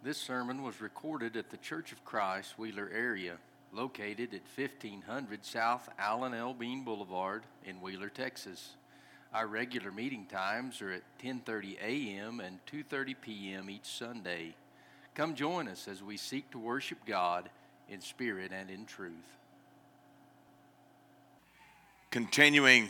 This 0.00 0.18
sermon 0.18 0.62
was 0.62 0.80
recorded 0.80 1.36
at 1.36 1.50
the 1.50 1.56
Church 1.56 1.90
of 1.90 2.04
Christ, 2.04 2.56
Wheeler 2.56 2.88
area, 2.94 3.36
located 3.72 4.32
at 4.32 4.42
1500 4.56 5.44
South 5.44 5.88
Allen 5.98 6.34
L. 6.34 6.54
Bean 6.54 6.84
Boulevard 6.84 7.42
in 7.64 7.80
Wheeler, 7.80 8.08
Texas. 8.08 8.76
Our 9.34 9.48
regular 9.48 9.90
meeting 9.90 10.26
times 10.26 10.80
are 10.82 10.92
at 10.92 11.02
10:30 11.20 11.78
a.m. 11.82 12.38
and 12.38 12.60
2:30 12.66 13.16
p.m. 13.20 13.68
each 13.68 13.86
Sunday. 13.86 14.54
Come 15.16 15.34
join 15.34 15.66
us 15.66 15.88
as 15.88 16.00
we 16.00 16.16
seek 16.16 16.48
to 16.52 16.60
worship 16.60 16.98
God 17.04 17.50
in 17.88 18.00
spirit 18.00 18.52
and 18.52 18.70
in 18.70 18.86
truth. 18.86 19.12
Continuing 22.12 22.88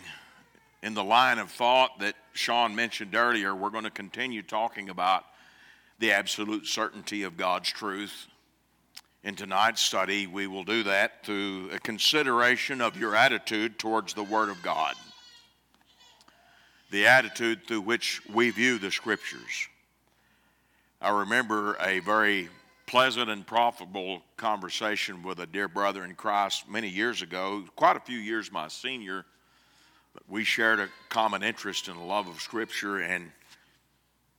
in 0.83 0.93
the 0.93 1.03
line 1.03 1.39
of 1.39 1.51
thought 1.51 1.99
that 2.01 2.17
Sean 2.35 2.77
mentioned 2.77 3.15
earlier, 3.15 3.55
we're 3.55 3.71
going 3.71 3.85
to 3.85 3.91
continue 3.91 4.43
talking 4.43 4.91
about 4.91 5.25
the 5.99 6.13
absolute 6.13 6.67
certainty 6.67 7.23
of 7.23 7.37
God's 7.37 7.71
truth. 7.71 8.27
In 9.25 9.35
tonight's 9.35 9.83
study, 9.83 10.27
we 10.27 10.47
will 10.47 10.65
do 10.65 10.85
that 10.85 11.25
through 11.25 11.71
a 11.71 11.79
consideration 11.79 12.81
of 12.81 12.97
your 12.97 13.17
attitude 13.17 13.79
towards 13.79 14.15
the 14.15 14.23
Word 14.23 14.49
of 14.49 14.63
God, 14.63 14.95
the 16.91 17.07
attitude 17.07 17.67
through 17.67 17.81
which 17.81 18.23
we 18.33 18.51
view 18.51 18.79
the 18.79 18.93
Scriptures. 18.93 19.69
I 21.01 21.11
remember 21.11 21.77
a 21.81 21.99
very 21.99 22.49
pleasant 22.87 23.29
and 23.29 23.47
profitable 23.47 24.23
conversation 24.37 25.23
with 25.23 25.41
a 25.41 25.47
dear 25.47 25.69
brother 25.69 26.05
in 26.05 26.15
Christ 26.15 26.69
many 26.69 26.89
years 26.89 27.21
ago, 27.21 27.65
quite 27.77 27.97
a 27.97 28.01
few 28.01 28.19
years 28.19 28.51
my 28.51 28.69
senior. 28.69 29.27
But 30.15 30.23
we 30.29 30.43
shared 30.45 30.81
a 30.81 30.89
common 31.09 31.43
interest 31.43 31.89
in 31.89 31.97
the 31.97 32.03
love 32.03 32.29
of 32.29 32.41
Scripture, 32.41 33.01
and 33.01 33.31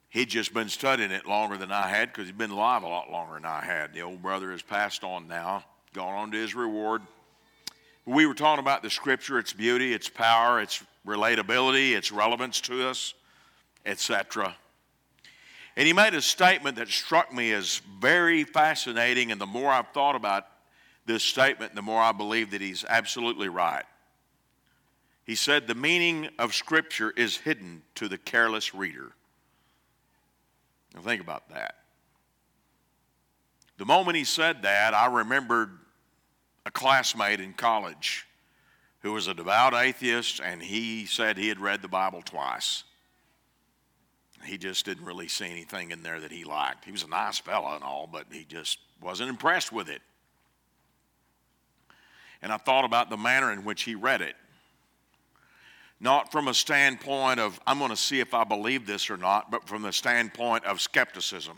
he'd 0.10 0.30
just 0.30 0.54
been 0.54 0.70
studying 0.70 1.12
it 1.12 1.26
longer 1.26 1.58
than 1.58 1.72
I 1.72 1.88
had 1.88 2.10
because 2.10 2.26
he'd 2.26 2.38
been 2.38 2.52
alive 2.52 2.84
a 2.84 2.88
lot 2.88 3.12
longer 3.12 3.36
than 3.36 3.46
I 3.46 3.64
had. 3.64 3.94
The 3.94 4.02
old 4.02 4.22
brother 4.22 4.52
has 4.52 4.62
passed 4.62 5.04
on 5.04 5.28
now, 5.28 5.64
gone 5.94 6.16
on 6.16 6.32
to 6.32 6.38
his 6.38 6.56
reward. 6.56 7.02
We 8.06 8.26
were 8.26 8.34
talking 8.34 8.64
about 8.64 8.82
the 8.82 8.90
Scripture, 8.90 9.38
its 9.38 9.54
beauty, 9.54 9.94
its 9.94 10.10
power, 10.10 10.60
its 10.60 10.84
relatability, 11.06 11.96
its 11.96 12.12
relevance 12.12 12.60
to 12.62 12.88
us, 12.88 13.14
etc. 13.86 14.56
And 15.76 15.86
he 15.86 15.94
made 15.94 16.14
a 16.14 16.22
statement 16.22 16.78
that 16.78 16.88
struck 16.90 17.34
me 17.34 17.54
as 17.54 17.82
very 18.02 18.44
fascinating, 18.44 19.32
and 19.32 19.40
the 19.40 19.46
more 19.46 19.72
I've 19.72 19.90
thought 19.90 20.16
about 20.16 20.48
this 21.06 21.24
statement, 21.24 21.76
the 21.76 21.82
more 21.82 22.02
I 22.02 22.12
believe 22.12 22.52
that 22.52 22.62
he's 22.62 22.84
absolutely 22.88 23.48
right. 23.48 23.86
He 25.24 25.36
said, 25.36 25.68
The 25.68 25.76
meaning 25.76 26.30
of 26.40 26.56
Scripture 26.56 27.12
is 27.12 27.38
hidden 27.38 27.84
to 27.96 28.08
the 28.08 28.18
careless 28.18 28.74
reader. 28.74 29.14
Now, 30.96 31.02
think 31.02 31.22
about 31.22 31.50
that. 31.50 31.76
The 33.78 33.86
moment 33.86 34.18
he 34.18 34.24
said 34.24 34.64
that, 34.64 34.94
I 34.94 35.06
remembered 35.08 35.70
a 36.66 36.72
classmate 36.72 37.40
in 37.40 37.54
college 37.54 38.28
who 39.02 39.14
was 39.14 39.28
a 39.28 39.34
devout 39.34 39.74
atheist, 39.74 40.42
and 40.44 40.62
he 40.62 41.06
said 41.06 41.38
he 41.38 41.48
had 41.48 41.60
read 41.60 41.82
the 41.82 41.88
Bible 41.88 42.22
twice. 42.22 42.84
He 44.44 44.58
just 44.58 44.86
didn't 44.86 45.06
really 45.06 45.28
see 45.28 45.46
anything 45.46 45.92
in 45.92 46.04
there 46.04 46.20
that 46.20 46.32
he 46.32 46.44
liked. 46.44 46.86
He 46.86 46.92
was 46.92 47.04
a 47.04 47.08
nice 47.08 47.40
fellow 47.40 47.76
and 47.76 47.84
all, 47.84 48.08
but 48.12 48.26
he 48.32 48.44
just 48.46 48.80
wasn't 49.02 49.30
impressed 49.30 49.72
with 49.72 49.90
it. 49.90 50.02
And 52.42 52.52
I 52.52 52.58
thought 52.58 52.86
about 52.86 53.10
the 53.10 53.18
manner 53.18 53.52
in 53.52 53.64
which 53.64 53.84
he 53.84 53.96
read 53.96 54.22
it 54.22 54.36
not 56.00 56.32
from 56.32 56.48
a 56.48 56.54
standpoint 56.54 57.40
of, 57.40 57.60
I'm 57.68 57.78
going 57.78 57.90
to 57.90 57.98
see 57.98 58.20
if 58.20 58.34
I 58.34 58.44
believe 58.44 58.86
this 58.86 59.10
or 59.10 59.18
not, 59.18 59.52
but 59.52 59.68
from 59.68 59.82
the 59.82 59.92
standpoint 59.92 60.64
of 60.66 60.80
skepticism. 60.80 61.58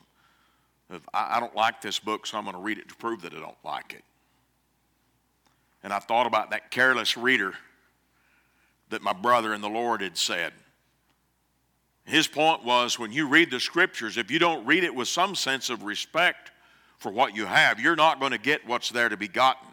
Of, 0.90 1.08
I, 1.14 1.38
I 1.38 1.40
don't 1.40 1.56
like 1.56 1.82
this 1.82 2.00
book, 2.00 2.26
so 2.26 2.38
I'm 2.38 2.44
going 2.44 2.56
to 2.56 2.62
read 2.62 2.80
it 2.80 2.90
to 2.90 2.96
prove 2.96 3.22
that 3.22 3.34
I 3.34 3.40
don't 3.40 3.56
like 3.64 3.94
it. 3.94 4.04
And 5.84 5.94
I 5.94 6.00
thought 6.00 6.28
about 6.28 6.52
that 6.52 6.72
careless 6.72 7.18
reader 7.18 7.54
that 8.90 9.02
my 9.02 9.14
brother 9.14 9.54
in 9.54 9.62
the 9.62 9.70
Lord 9.70 10.02
had 10.02 10.18
said. 10.18 10.54
His 12.04 12.28
point 12.28 12.64
was 12.64 13.00
when 13.00 13.12
you 13.12 13.28
read 13.28 13.52
the 13.52 13.60
scriptures, 13.60 14.18
if 14.18 14.32
you 14.32 14.40
don't 14.40 14.66
read 14.66 14.84
it 14.84 14.94
with 14.94 15.08
some 15.08 15.36
sense 15.36 15.70
of 15.70 15.84
respect 15.84 16.52
for 16.98 17.12
what 17.12 17.36
you 17.36 17.46
have, 17.46 17.80
you're 17.80 17.96
not 17.96 18.20
going 18.20 18.32
to 18.32 18.38
get 18.38 18.68
what's 18.68 18.90
there 18.90 19.08
to 19.08 19.18
be 19.18 19.28
gotten. 19.28 19.71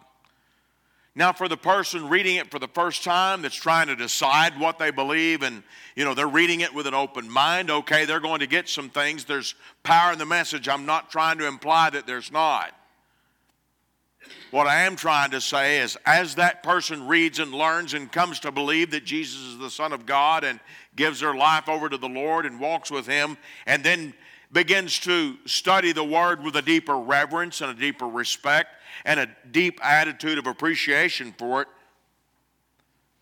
Now, 1.19 1.33
for 1.33 1.49
the 1.49 1.57
person 1.57 2.07
reading 2.07 2.37
it 2.37 2.49
for 2.49 2.59
the 2.59 2.69
first 2.69 3.03
time 3.03 3.41
that's 3.41 3.53
trying 3.53 3.87
to 3.87 3.95
decide 3.97 4.57
what 4.57 4.79
they 4.79 4.89
believe 4.89 5.43
and, 5.43 5.63
you 5.97 6.05
know, 6.05 6.13
they're 6.13 6.29
reading 6.29 6.61
it 6.61 6.73
with 6.73 6.87
an 6.87 6.93
open 6.93 7.29
mind, 7.29 7.69
okay, 7.69 8.05
they're 8.05 8.21
going 8.21 8.39
to 8.39 8.47
get 8.47 8.69
some 8.69 8.89
things. 8.89 9.25
There's 9.25 9.53
power 9.83 10.13
in 10.13 10.17
the 10.17 10.25
message. 10.25 10.69
I'm 10.69 10.85
not 10.85 11.11
trying 11.11 11.37
to 11.39 11.45
imply 11.45 11.89
that 11.89 12.07
there's 12.07 12.31
not. 12.31 12.73
What 14.51 14.67
I 14.67 14.83
am 14.83 14.95
trying 14.95 15.31
to 15.31 15.41
say 15.41 15.79
is, 15.79 15.97
as 16.05 16.35
that 16.35 16.63
person 16.63 17.05
reads 17.05 17.39
and 17.39 17.53
learns 17.53 17.93
and 17.93 18.09
comes 18.09 18.39
to 18.39 18.51
believe 18.51 18.91
that 18.91 19.03
Jesus 19.03 19.41
is 19.41 19.57
the 19.57 19.69
Son 19.69 19.91
of 19.91 20.05
God 20.05 20.45
and 20.45 20.61
gives 20.95 21.19
their 21.19 21.35
life 21.35 21.67
over 21.67 21.89
to 21.89 21.97
the 21.97 22.07
Lord 22.07 22.45
and 22.45 22.61
walks 22.61 22.89
with 22.89 23.05
Him, 23.05 23.37
and 23.65 23.83
then 23.83 24.13
begins 24.51 24.99
to 24.99 25.37
study 25.45 25.91
the 25.91 26.03
Word 26.03 26.43
with 26.43 26.55
a 26.55 26.61
deeper 26.61 26.97
reverence 26.97 27.61
and 27.61 27.71
a 27.71 27.79
deeper 27.79 28.07
respect, 28.07 28.69
and 29.05 29.19
a 29.19 29.29
deep 29.51 29.79
attitude 29.83 30.37
of 30.37 30.47
appreciation 30.47 31.33
for 31.37 31.61
it, 31.61 31.67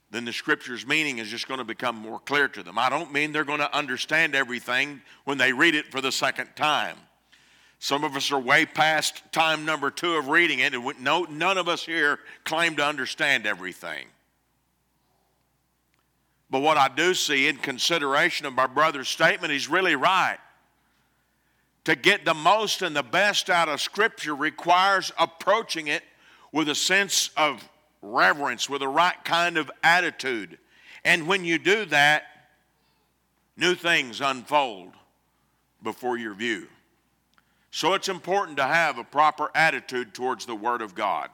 then 0.10 0.24
the 0.24 0.32
scripture's 0.32 0.88
meaning 0.88 1.18
is 1.18 1.30
just 1.30 1.48
going 1.48 1.58
to 1.58 1.66
become 1.66 1.96
more 1.96 2.20
clear 2.20 2.48
to 2.48 2.64
them. 2.64 2.80
I 2.80 2.90
don't 2.90 3.12
mean 3.12 3.34
they're 3.34 3.44
going 3.44 3.60
to 3.60 3.76
understand 3.76 4.36
everything 4.36 5.02
when 5.26 5.38
they 5.38 5.52
read 5.52 5.76
it 5.76 5.92
for 5.92 6.00
the 6.00 6.12
second 6.14 6.50
time. 6.56 6.96
Some 7.80 8.06
of 8.06 8.16
us 8.16 8.32
are 8.32 8.40
way 8.40 8.66
past 8.66 9.22
time 9.32 9.66
number 9.66 9.92
two 9.92 10.16
of 10.16 10.30
reading 10.30 10.60
it, 10.60 10.74
and 10.74 11.00
no, 11.02 11.24
none 11.24 11.58
of 11.58 11.68
us 11.68 11.86
here 11.86 12.20
claim 12.46 12.78
to 12.78 12.86
understand 12.86 13.46
everything. 13.46 14.08
But 16.50 16.62
what 16.62 16.78
I 16.78 16.88
do 16.88 17.14
see 17.14 17.50
in 17.50 17.58
consideration 17.58 18.46
of 18.46 18.54
my 18.54 18.66
brother's 18.66 19.10
statement, 19.10 19.52
he's 19.52 19.68
really 19.68 19.96
right 19.96 20.38
to 21.88 21.96
get 21.96 22.26
the 22.26 22.34
most 22.34 22.82
and 22.82 22.94
the 22.94 23.02
best 23.02 23.50
out 23.50 23.70
of 23.70 23.80
Scripture 23.80 24.36
requires 24.36 25.14
approaching 25.18 25.88
it 25.88 26.04
with 26.52 26.68
a 26.68 26.76
sense 26.76 27.30
of 27.38 27.66
reverence, 28.02 28.70
with 28.70 28.82
the 28.82 28.88
right 28.90 29.24
kind 29.24 29.58
of 29.58 29.72
attitude. 29.82 30.58
And 31.06 31.30
when 31.30 31.46
you 31.46 31.58
do 31.58 31.86
that, 31.86 32.24
new 33.56 33.74
things 33.74 34.20
unfold 34.20 34.96
before 35.82 36.18
your 36.18 36.34
view. 36.34 36.68
So 37.72 37.94
it's 37.94 38.10
important 38.10 38.58
to 38.58 38.66
have 38.66 38.98
a 38.98 39.06
proper 39.06 39.50
attitude 39.56 40.14
towards 40.14 40.46
the 40.46 40.56
Word 40.56 40.82
of 40.82 40.94
God. 40.94 41.30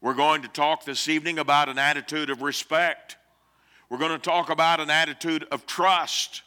We're 0.00 0.14
going 0.14 0.42
to 0.42 0.48
talk 0.48 0.84
this 0.84 1.08
evening 1.08 1.40
about 1.40 1.68
an 1.68 1.80
attitude 1.80 2.30
of 2.30 2.40
respect. 2.40 3.16
We're 3.88 3.98
going 3.98 4.12
to 4.12 4.18
talk 4.18 4.48
about 4.48 4.78
an 4.78 4.90
attitude 4.90 5.44
of 5.50 5.66
trust. 5.66 6.42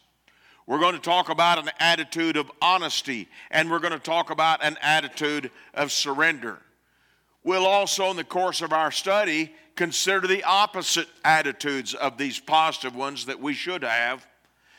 We're 0.67 0.79
going 0.79 0.95
to 0.95 1.01
talk 1.01 1.29
about 1.29 1.59
an 1.59 1.69
attitude 1.79 2.37
of 2.37 2.51
honesty, 2.59 3.27
and 3.51 3.69
we're 3.69 3.79
going 3.79 3.93
to 3.93 3.99
talk 3.99 4.31
about 4.31 4.63
an 4.63 4.77
attitude 4.81 5.51
of 5.75 5.91
surrender. 5.91 6.59
We'll 7.43 7.67
also, 7.67 8.09
in 8.09 8.17
the 8.17 8.23
course 8.23 8.61
of 8.63 8.73
our 8.73 8.89
study, 8.89 9.53
consider 9.75 10.25
the 10.25 10.43
opposite 10.43 11.07
attitudes 11.23 11.93
of 11.93 12.17
these 12.17 12.39
positive 12.39 12.95
ones 12.95 13.27
that 13.27 13.39
we 13.39 13.53
should 13.53 13.83
have. 13.83 14.25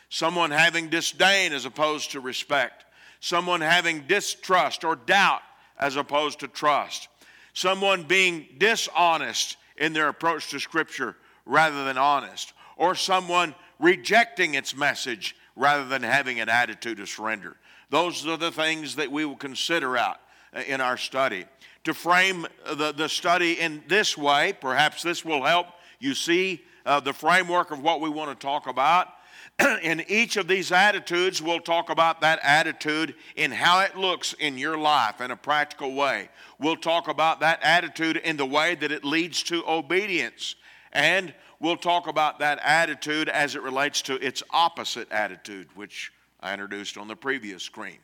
Someone 0.08 0.50
having 0.50 0.88
disdain 0.88 1.52
as 1.52 1.64
opposed 1.64 2.12
to 2.12 2.20
respect, 2.20 2.84
someone 3.20 3.60
having 3.60 4.06
distrust 4.08 4.82
or 4.82 4.96
doubt 4.96 5.42
as 5.78 5.94
opposed 5.94 6.40
to 6.40 6.48
trust, 6.48 7.08
someone 7.52 8.02
being 8.02 8.48
dishonest 8.58 9.56
in 9.76 9.92
their 9.92 10.08
approach 10.08 10.50
to 10.50 10.58
Scripture 10.58 11.16
rather 11.44 11.84
than 11.84 11.98
honest, 11.98 12.52
or 12.76 12.96
someone 12.96 13.54
rejecting 13.78 14.54
its 14.54 14.74
message 14.74 15.36
rather 15.56 15.86
than 15.86 16.02
having 16.02 16.38
an 16.38 16.48
attitude 16.48 17.00
of 17.00 17.08
surrender. 17.08 17.56
Those 17.90 18.26
are 18.26 18.36
the 18.36 18.52
things 18.52 18.96
that 18.96 19.10
we 19.10 19.24
will 19.24 19.36
consider 19.36 19.96
out 19.96 20.20
uh, 20.54 20.60
in 20.66 20.80
our 20.80 20.96
study. 20.96 21.46
To 21.84 21.94
frame 21.94 22.46
the, 22.74 22.92
the 22.92 23.08
study 23.08 23.60
in 23.60 23.82
this 23.88 24.18
way, 24.18 24.52
perhaps 24.60 25.02
this 25.02 25.24
will 25.24 25.42
help 25.42 25.68
you 25.98 26.14
see 26.14 26.62
uh, 26.84 27.00
the 27.00 27.12
framework 27.12 27.70
of 27.70 27.82
what 27.82 28.00
we 28.00 28.10
want 28.10 28.38
to 28.38 28.46
talk 28.46 28.66
about. 28.66 29.08
in 29.82 30.04
each 30.08 30.36
of 30.36 30.48
these 30.48 30.70
attitudes, 30.72 31.40
we'll 31.40 31.60
talk 31.60 31.88
about 31.88 32.20
that 32.20 32.38
attitude 32.42 33.14
in 33.36 33.50
how 33.50 33.80
it 33.80 33.96
looks 33.96 34.34
in 34.34 34.58
your 34.58 34.76
life 34.76 35.20
in 35.20 35.30
a 35.30 35.36
practical 35.36 35.94
way. 35.94 36.28
We'll 36.58 36.76
talk 36.76 37.08
about 37.08 37.40
that 37.40 37.60
attitude 37.62 38.18
in 38.18 38.36
the 38.36 38.46
way 38.46 38.74
that 38.74 38.92
it 38.92 39.04
leads 39.04 39.42
to 39.44 39.64
obedience. 39.66 40.56
And 40.92 41.34
we'll 41.60 41.76
talk 41.76 42.06
about 42.06 42.38
that 42.38 42.58
attitude 42.62 43.28
as 43.28 43.54
it 43.54 43.62
relates 43.62 44.02
to 44.02 44.14
its 44.14 44.42
opposite 44.50 45.10
attitude, 45.10 45.68
which 45.74 46.12
I 46.40 46.52
introduced 46.52 46.96
on 46.96 47.08
the 47.08 47.16
previous 47.16 47.62
screen. 47.62 47.98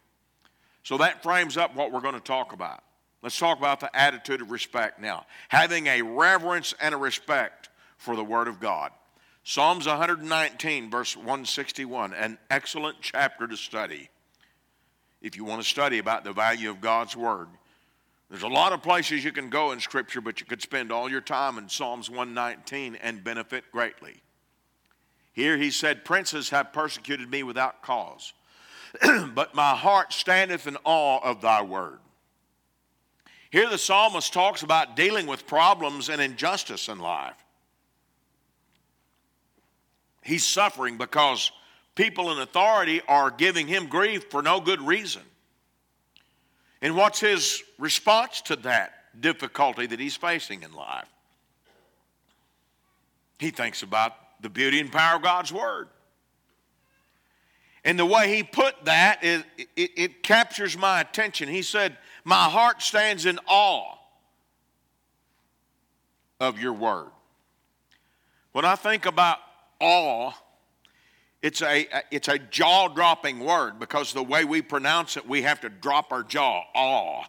So 0.85 0.99
that 0.99 1.23
frames 1.23 1.57
up 1.57 1.75
what 1.75 1.93
we're 1.93 2.01
going 2.01 2.15
to 2.15 2.21
talk 2.21 2.53
about. 2.53 2.83
Let's 3.23 3.39
talk 3.39 3.59
about 3.59 3.79
the 3.79 3.95
attitude 3.97 4.41
of 4.41 4.51
respect 4.51 5.01
now. 5.01 5.27
Having 5.49 5.87
a 5.87 6.03
reverence 6.03 6.75
and 6.81 6.93
a 6.95 6.99
respect 6.99 7.69
for 7.97 8.17
the 8.17 8.25
Word 8.25 8.49
of 8.49 8.59
God. 8.59 8.91
Psalms 9.45 9.87
119, 9.87 10.91
verse 10.91 11.17
161, 11.17 12.15
an 12.15 12.39
excellent 12.51 12.97
chapter 13.01 13.47
to 13.47 13.57
study. 13.57 14.09
if 15.23 15.37
you 15.37 15.45
want 15.45 15.63
to 15.63 15.69
study 15.69 15.99
about 15.99 16.25
the 16.25 16.33
value 16.33 16.69
of 16.69 16.81
God's 16.81 17.17
Word. 17.17 17.49
There's 18.33 18.45
a 18.45 18.49
lot 18.49 18.73
of 18.73 18.83
places 18.83 19.23
you 19.23 19.31
can 19.31 19.51
go 19.51 19.73
in 19.73 19.81
Scripture, 19.81 20.23
but 20.23 20.41
you 20.41 20.47
could 20.47 20.63
spend 20.63 20.91
all 20.91 21.11
your 21.11 21.21
time 21.21 21.59
in 21.59 21.69
Psalms 21.69 22.09
119 22.09 22.95
and 22.95 23.23
benefit 23.23 23.71
greatly. 23.71 24.23
Here 25.35 25.59
he 25.59 25.71
said, 25.71 26.03
Princes 26.03 26.49
have 26.49 26.73
persecuted 26.73 27.31
me 27.31 27.43
without 27.43 27.83
cause, 27.83 28.33
but 29.35 29.55
my 29.55 29.75
heart 29.75 30.15
standeth 30.15 30.67
in 30.67 30.79
awe 30.83 31.19
of 31.23 31.43
thy 31.43 31.61
word. 31.61 31.99
Here 33.51 33.69
the 33.69 33.77
psalmist 33.77 34.33
talks 34.33 34.63
about 34.63 34.97
dealing 34.97 35.27
with 35.27 35.47
problems 35.47 36.09
and 36.09 36.19
injustice 36.19 36.89
in 36.89 37.01
life. 37.01 37.37
He's 40.23 40.47
suffering 40.47 40.97
because 40.97 41.53
people 41.95 42.33
in 42.33 42.39
authority 42.39 43.03
are 43.07 43.31
giving 43.31 43.67
him 43.67 43.89
grief 43.89 44.31
for 44.31 44.41
no 44.41 44.59
good 44.59 44.81
reason. 44.81 45.21
And 46.83 46.97
what's 46.97 47.21
his 47.21 47.63
response 47.79 48.41
to 48.43 48.57
that 48.57 48.93
difficulty 49.21 49.87
that 49.87 50.01
he's 50.01 50.17
facing 50.17 50.65
in 50.65 50.73
life? 50.73 51.07
He 53.39 53.51
thinks 53.51 53.83
about 53.83 54.13
the 54.41 54.51
beauty 54.51 54.81
and 54.81 54.91
power 54.91 55.17
of 55.17 55.23
God's 55.23 55.53
Word. 55.53 55.89
And 57.85 57.99
the 57.99 58.07
way 58.07 58.35
he 58.35 58.43
put 58.43 58.85
that, 58.85 59.25
is, 59.25 59.43
it, 59.77 59.91
it 59.97 60.23
captures 60.23 60.77
my 60.77 61.01
attention. 61.01 61.49
He 61.49 61.63
said, 61.63 61.97
My 62.25 62.45
heart 62.45 62.83
stands 62.83 63.27
in 63.27 63.39
awe 63.47 63.97
of 66.39 66.61
your 66.61 66.73
word. 66.73 67.11
When 68.53 68.65
I 68.65 68.77
think 68.77 69.07
about 69.07 69.39
awe, 69.81 70.33
it's 71.43 71.61
a, 71.61 71.89
it's 72.13 72.29
a 72.29 72.39
jaw 72.39 72.89
dropping 72.89 73.41
word 73.41 73.81
because 73.81 74.13
the 74.13 74.23
way 74.23 74.45
we 74.45 74.63
pronounce 74.63 75.17
it, 75.17 75.29
we 75.29 75.43
have 75.43 75.61
to 75.63 75.69
drop 75.69 76.13
our 76.13 76.23
jaw. 76.23 76.63
Awe. 76.75 77.25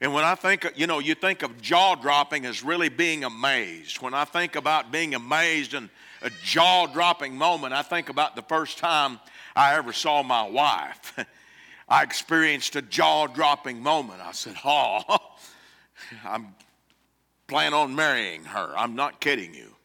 And 0.00 0.12
when 0.12 0.24
I 0.24 0.34
think, 0.34 0.66
you 0.74 0.88
know, 0.88 0.98
you 0.98 1.14
think 1.14 1.42
of 1.44 1.62
jaw 1.62 1.94
dropping 1.94 2.44
as 2.44 2.64
really 2.64 2.88
being 2.88 3.22
amazed. 3.22 4.02
When 4.02 4.12
I 4.12 4.24
think 4.24 4.56
about 4.56 4.90
being 4.90 5.14
amazed 5.14 5.74
and 5.74 5.88
a 6.22 6.30
jaw 6.42 6.86
dropping 6.86 7.36
moment, 7.36 7.72
I 7.72 7.82
think 7.82 8.08
about 8.08 8.34
the 8.34 8.42
first 8.42 8.78
time 8.78 9.20
I 9.54 9.76
ever 9.76 9.92
saw 9.92 10.24
my 10.24 10.48
wife. 10.48 11.16
I 11.88 12.02
experienced 12.02 12.74
a 12.74 12.82
jaw 12.82 13.28
dropping 13.28 13.80
moment. 13.80 14.20
I 14.20 14.32
said, 14.32 14.56
Oh, 14.64 15.02
I'm 16.24 16.56
planning 17.46 17.74
on 17.74 17.94
marrying 17.94 18.42
her. 18.44 18.72
I'm 18.76 18.96
not 18.96 19.20
kidding 19.20 19.54
you. 19.54 19.76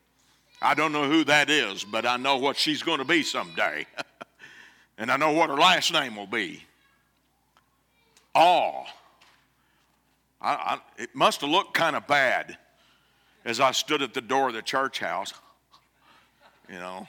I 0.62 0.74
don't 0.74 0.92
know 0.92 1.08
who 1.08 1.24
that 1.26 1.50
is, 1.50 1.84
but 1.84 2.06
I 2.06 2.18
know 2.18 2.38
what 2.38 2.58
she's 2.58 2.82
going 2.82 3.00
to 3.00 3.06
be 3.06 3.22
someday. 3.22 3.86
and 4.98 5.12
I 5.12 5.18
know 5.18 5.32
what 5.32 5.50
her 5.50 5.58
last 5.58 5.94
name 5.94 6.16
will 6.16 6.28
be. 6.28 6.64
Awe. 8.34 8.86
I, 10.42 10.54
I, 10.54 10.80
it 10.98 11.16
must 11.16 11.42
have 11.42 11.50
looked 11.50 11.74
kind 11.74 11.96
of 11.96 12.08
bad 12.08 12.58
as 13.46 13.60
I 13.60 13.72
stood 13.72 14.02
at 14.02 14.14
the 14.14 14.22
door 14.22 14.48
of 14.48 14.54
the 14.54 14.62
church 14.62 15.00
house. 15.00 15.34
You 16.70 16.80
know, 16.80 17.08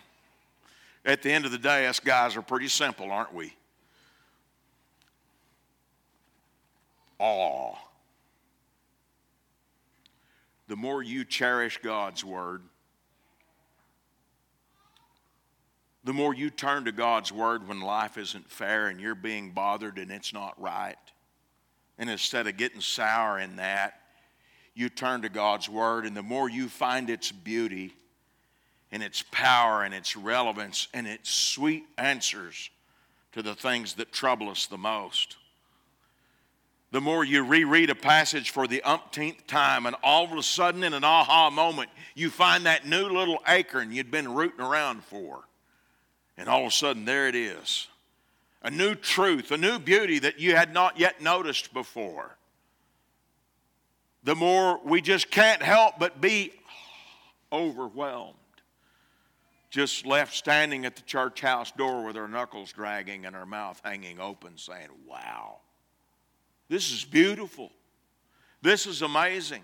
at 1.05 1.21
the 1.21 1.33
end 1.33 1.45
of 1.45 1.51
the 1.51 1.59
day, 1.59 1.89
us 1.89 1.99
guys 1.99 2.37
are 2.37 2.43
pretty 2.43 2.69
simple, 2.69 3.11
aren't 3.11 3.35
we? 3.35 3.53
Awe. 7.19 7.75
The 10.69 10.77
more 10.77 11.03
you 11.03 11.25
cherish 11.25 11.79
God's 11.83 12.25
word, 12.25 12.63
the 16.05 16.13
more 16.13 16.35
you 16.35 16.51
turn 16.51 16.85
to 16.85 16.93
God's 16.93 17.33
word 17.33 17.69
when 17.69 17.81
life 17.81 18.17
isn't 18.17 18.51
fair 18.51 18.87
and 18.89 19.01
you're 19.01 19.15
being 19.15 19.51
bothered 19.51 19.99
and 19.99 20.11
it's 20.11 20.33
not 20.33 20.61
right. 20.61 20.97
And 21.99 22.09
instead 22.09 22.47
of 22.47 22.57
getting 22.57 22.81
sour 22.81 23.39
in 23.39 23.57
that, 23.57 24.01
you 24.75 24.89
turn 24.89 25.23
to 25.23 25.29
God's 25.29 25.69
word, 25.69 26.07
and 26.07 26.17
the 26.17 26.23
more 26.23 26.49
you 26.49 26.69
find 26.69 27.11
its 27.11 27.33
beauty, 27.33 27.95
and 28.91 29.03
its 29.03 29.25
power 29.31 29.83
and 29.83 29.95
its 29.95 30.17
relevance 30.17 30.89
and 30.95 31.07
its 31.07 31.31
sweet 31.31 31.85
answers 31.97 32.71
to 33.33 33.43
the 33.43 33.55
things 33.55 33.95
that 33.95 34.13
trouble 34.13 34.49
us 34.49 34.67
the 34.67 34.79
most. 34.79 35.37
The 36.91 37.01
more 37.01 37.23
you 37.23 37.45
reread 37.45 37.91
a 37.91 37.95
passage 37.95 38.51
for 38.51 38.67
the 38.67 38.83
umpteenth 38.83 39.47
time, 39.47 39.85
and 39.85 39.95
all 40.03 40.25
of 40.25 40.33
a 40.33 40.43
sudden, 40.43 40.83
in 40.83 40.95
an 40.95 41.05
aha 41.05 41.51
moment, 41.51 41.91
you 42.15 42.31
find 42.31 42.65
that 42.65 42.87
new 42.87 43.09
little 43.09 43.41
acorn 43.47 43.93
you'd 43.93 44.11
been 44.11 44.33
rooting 44.33 44.65
around 44.65 45.05
for. 45.05 45.45
And 46.39 46.49
all 46.49 46.63
of 46.63 46.69
a 46.69 46.71
sudden, 46.71 47.05
there 47.05 47.29
it 47.29 47.35
is 47.35 47.89
a 48.63 48.71
new 48.71 48.95
truth, 48.95 49.51
a 49.51 49.57
new 49.57 49.79
beauty 49.79 50.19
that 50.19 50.41
you 50.41 50.57
had 50.57 50.73
not 50.73 50.99
yet 50.99 51.21
noticed 51.21 51.73
before. 51.73 52.37
The 54.25 54.35
more 54.35 54.81
we 54.85 55.01
just 55.01 55.31
can't 55.31 55.63
help 55.63 55.95
but 55.99 56.21
be 56.21 56.53
overwhelmed 57.53 58.35
just 59.71 60.07
left 60.07 60.35
standing 60.35 60.87
at 60.87 60.97
the 60.97 61.03
church 61.03 61.41
house 61.41 61.71
door 61.73 62.05
with 62.05 62.17
her 62.17 62.29
knuckles 62.29 62.73
dragging 62.73 63.27
and 63.27 63.37
her 63.37 63.47
mouth 63.47 63.81
hanging 63.85 64.19
open, 64.19 64.57
saying, 64.57 64.89
Wow, 65.07 65.59
this 66.69 66.91
is 66.91 67.05
beautiful. 67.05 67.71
This 68.63 68.87
is 68.87 69.03
amazing. 69.03 69.63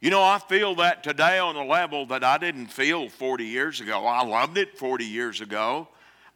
You 0.00 0.10
know, 0.10 0.22
I 0.22 0.38
feel 0.38 0.76
that 0.76 1.02
today 1.02 1.38
on 1.38 1.56
a 1.56 1.64
level 1.64 2.06
that 2.06 2.22
I 2.22 2.38
didn't 2.38 2.68
feel 2.68 3.08
40 3.08 3.44
years 3.44 3.80
ago. 3.80 4.06
I 4.06 4.24
loved 4.24 4.56
it 4.56 4.78
40 4.78 5.04
years 5.04 5.40
ago. 5.40 5.88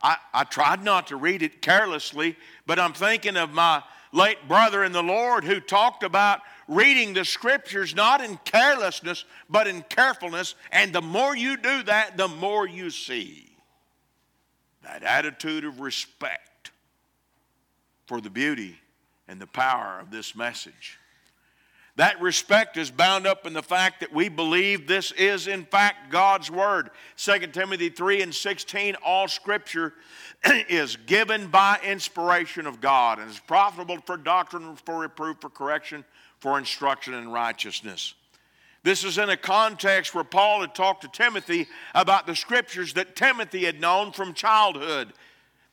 I, 0.02 0.16
I 0.34 0.42
tried 0.44 0.82
not 0.82 1.06
to 1.08 1.16
read 1.16 1.42
it 1.42 1.62
carelessly, 1.62 2.36
but 2.66 2.80
I'm 2.80 2.92
thinking 2.92 3.36
of 3.36 3.52
my 3.52 3.82
late 4.12 4.48
brother 4.48 4.82
in 4.82 4.90
the 4.90 5.02
Lord 5.02 5.44
who 5.44 5.60
talked 5.60 6.02
about 6.02 6.40
reading 6.66 7.14
the 7.14 7.24
scriptures 7.24 7.94
not 7.94 8.20
in 8.20 8.36
carelessness, 8.44 9.24
but 9.48 9.68
in 9.68 9.82
carefulness. 9.82 10.56
And 10.72 10.92
the 10.92 11.02
more 11.02 11.36
you 11.36 11.56
do 11.56 11.84
that, 11.84 12.16
the 12.16 12.28
more 12.28 12.66
you 12.66 12.90
see 12.90 13.48
that 14.82 15.04
attitude 15.04 15.64
of 15.64 15.78
respect 15.78 16.72
for 18.06 18.20
the 18.20 18.30
beauty 18.30 18.76
and 19.28 19.40
the 19.40 19.46
power 19.46 20.00
of 20.00 20.10
this 20.10 20.34
message. 20.34 20.98
That 21.96 22.20
respect 22.22 22.78
is 22.78 22.90
bound 22.90 23.26
up 23.26 23.46
in 23.46 23.52
the 23.52 23.62
fact 23.62 24.00
that 24.00 24.12
we 24.12 24.30
believe 24.30 24.86
this 24.86 25.12
is, 25.12 25.46
in 25.46 25.64
fact, 25.64 26.10
God's 26.10 26.50
Word. 26.50 26.90
2 27.16 27.38
Timothy 27.48 27.90
3 27.90 28.22
and 28.22 28.34
16, 28.34 28.94
all 29.04 29.28
Scripture 29.28 29.92
is 30.44 30.96
given 30.96 31.48
by 31.48 31.78
inspiration 31.84 32.66
of 32.66 32.80
God 32.80 33.18
and 33.18 33.30
is 33.30 33.40
profitable 33.40 33.98
for 34.06 34.16
doctrine, 34.16 34.74
for 34.76 35.00
reproof, 35.00 35.36
for 35.40 35.50
correction, 35.50 36.02
for 36.38 36.58
instruction 36.58 37.12
in 37.12 37.30
righteousness. 37.30 38.14
This 38.84 39.04
is 39.04 39.18
in 39.18 39.28
a 39.28 39.36
context 39.36 40.14
where 40.14 40.24
Paul 40.24 40.62
had 40.62 40.74
talked 40.74 41.02
to 41.02 41.08
Timothy 41.08 41.68
about 41.94 42.26
the 42.26 42.34
scriptures 42.34 42.94
that 42.94 43.14
Timothy 43.14 43.64
had 43.64 43.80
known 43.80 44.12
from 44.12 44.32
childhood. 44.32 45.12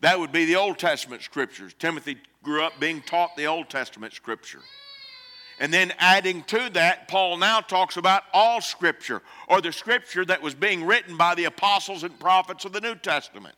That 0.02 0.20
would 0.20 0.32
be 0.34 0.46
the 0.46 0.58
Old 0.58 0.78
Testament 0.78 1.24
scriptures. 1.24 1.74
Timothy 1.80 2.18
grew 2.44 2.62
up 2.62 2.80
being 2.80 3.02
taught 3.02 3.36
the 3.36 3.48
Old 3.48 3.70
Testament 3.70 4.14
scripture. 4.14 4.60
And 5.60 5.74
then 5.74 5.94
adding 6.00 6.44
to 6.44 6.70
that, 6.74 7.10
Paul 7.10 7.38
now 7.38 7.60
talks 7.60 7.98
about 7.98 8.24
all 8.34 8.62
scripture, 8.62 9.22
or 9.50 9.60
the 9.60 9.74
scripture 9.74 10.24
that 10.26 10.42
was 10.42 10.56
being 10.56 10.86
written 10.86 11.18
by 11.18 11.36
the 11.36 11.44
apostles 11.46 12.04
and 12.04 12.18
prophets 12.18 12.64
of 12.64 12.72
the 12.72 12.80
New 12.80 12.96
Testament. 12.96 13.56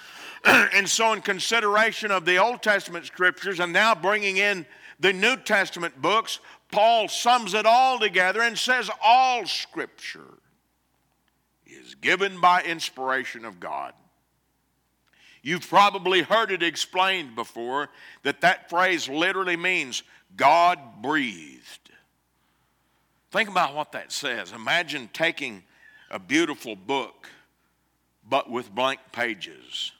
and 0.44 0.88
so, 0.88 1.14
in 1.14 1.22
consideration 1.22 2.10
of 2.10 2.26
the 2.26 2.36
Old 2.36 2.62
Testament 2.62 3.06
scriptures 3.06 3.60
and 3.60 3.72
now 3.72 3.94
bringing 3.94 4.36
in 4.36 4.66
the 5.00 5.12
New 5.12 5.36
Testament 5.36 6.00
books, 6.00 6.38
Paul 6.70 7.08
sums 7.08 7.54
it 7.54 7.64
all 7.64 7.98
together 7.98 8.42
and 8.42 8.56
says 8.58 8.90
all 9.02 9.46
scripture 9.46 10.38
is 11.66 11.94
given 11.94 12.40
by 12.40 12.62
inspiration 12.62 13.46
of 13.46 13.58
God. 13.58 13.94
You've 15.42 15.68
probably 15.68 16.22
heard 16.22 16.50
it 16.50 16.62
explained 16.62 17.34
before 17.34 17.88
that 18.22 18.42
that 18.42 18.68
phrase 18.68 19.08
literally 19.08 19.56
means 19.56 20.02
God 20.36 20.78
breathed. 21.02 21.90
Think 23.30 23.48
about 23.48 23.74
what 23.74 23.92
that 23.92 24.12
says. 24.12 24.52
Imagine 24.52 25.10
taking 25.12 25.62
a 26.10 26.18
beautiful 26.18 26.74
book, 26.76 27.28
but 28.28 28.50
with 28.50 28.74
blank 28.74 29.00
pages, 29.12 29.92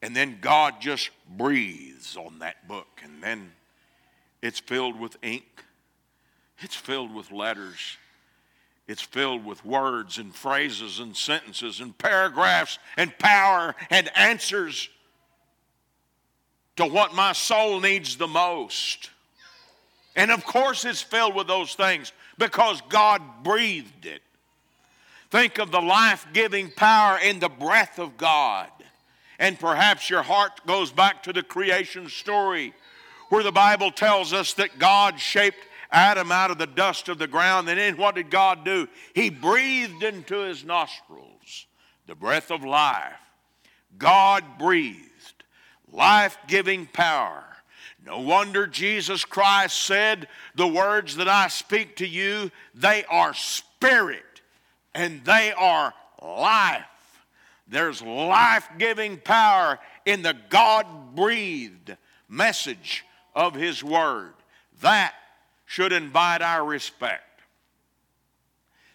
and 0.00 0.16
then 0.16 0.38
God 0.40 0.80
just 0.80 1.10
breathes 1.36 2.16
on 2.16 2.40
that 2.40 2.66
book, 2.66 3.00
and 3.04 3.22
then 3.22 3.52
it's 4.40 4.58
filled 4.58 4.98
with 4.98 5.16
ink, 5.22 5.64
it's 6.58 6.74
filled 6.74 7.14
with 7.14 7.30
letters, 7.30 7.96
it's 8.88 9.02
filled 9.02 9.44
with 9.44 9.64
words 9.64 10.18
and 10.18 10.34
phrases 10.34 10.98
and 10.98 11.16
sentences 11.16 11.78
and 11.80 11.96
paragraphs 11.96 12.80
and 12.96 13.16
power 13.18 13.76
and 13.90 14.10
answers 14.16 14.88
to 16.76 16.86
what 16.86 17.14
my 17.14 17.32
soul 17.32 17.80
needs 17.80 18.16
the 18.16 18.26
most. 18.26 19.10
And 20.14 20.30
of 20.30 20.44
course, 20.44 20.84
it's 20.84 21.02
filled 21.02 21.34
with 21.34 21.46
those 21.46 21.74
things 21.74 22.12
because 22.38 22.80
God 22.88 23.22
breathed 23.42 24.06
it. 24.06 24.22
Think 25.30 25.58
of 25.58 25.70
the 25.70 25.80
life 25.80 26.26
giving 26.32 26.70
power 26.70 27.18
in 27.18 27.40
the 27.40 27.48
breath 27.48 27.98
of 27.98 28.18
God 28.18 28.68
And 29.42 29.58
perhaps 29.58 30.08
your 30.08 30.22
heart 30.22 30.64
goes 30.66 30.92
back 30.92 31.24
to 31.24 31.32
the 31.32 31.42
creation 31.42 32.08
story 32.08 32.74
where 33.28 33.42
the 33.42 33.50
Bible 33.50 33.90
tells 33.90 34.32
us 34.32 34.52
that 34.54 34.78
God 34.78 35.18
shaped 35.18 35.58
Adam 35.90 36.30
out 36.30 36.52
of 36.52 36.58
the 36.58 36.66
dust 36.66 37.08
of 37.08 37.18
the 37.18 37.26
ground. 37.26 37.68
And 37.68 37.76
then 37.76 37.96
what 37.96 38.14
did 38.14 38.30
God 38.30 38.64
do? 38.64 38.86
He 39.14 39.30
breathed 39.30 40.04
into 40.04 40.36
his 40.36 40.64
nostrils 40.64 41.66
the 42.06 42.14
breath 42.14 42.52
of 42.52 42.64
life. 42.64 43.14
God 43.98 44.44
breathed 44.60 45.44
life 45.90 46.38
giving 46.46 46.86
power. 46.86 47.44
No 48.04 48.20
wonder 48.20 48.66
Jesus 48.66 49.24
Christ 49.24 49.80
said, 49.80 50.28
The 50.54 50.66
words 50.66 51.16
that 51.16 51.28
I 51.28 51.48
speak 51.48 51.96
to 51.96 52.06
you, 52.06 52.50
they 52.74 53.04
are 53.04 53.34
spirit 53.34 54.42
and 54.94 55.24
they 55.24 55.52
are 55.52 55.94
life. 56.20 56.84
There's 57.68 58.02
life 58.02 58.68
giving 58.78 59.18
power 59.18 59.78
in 60.04 60.22
the 60.22 60.36
God 60.50 61.14
breathed 61.14 61.96
message 62.28 63.04
of 63.34 63.54
His 63.54 63.82
Word. 63.84 64.34
That 64.80 65.14
should 65.64 65.92
invite 65.92 66.42
our 66.42 66.64
respect. 66.64 67.40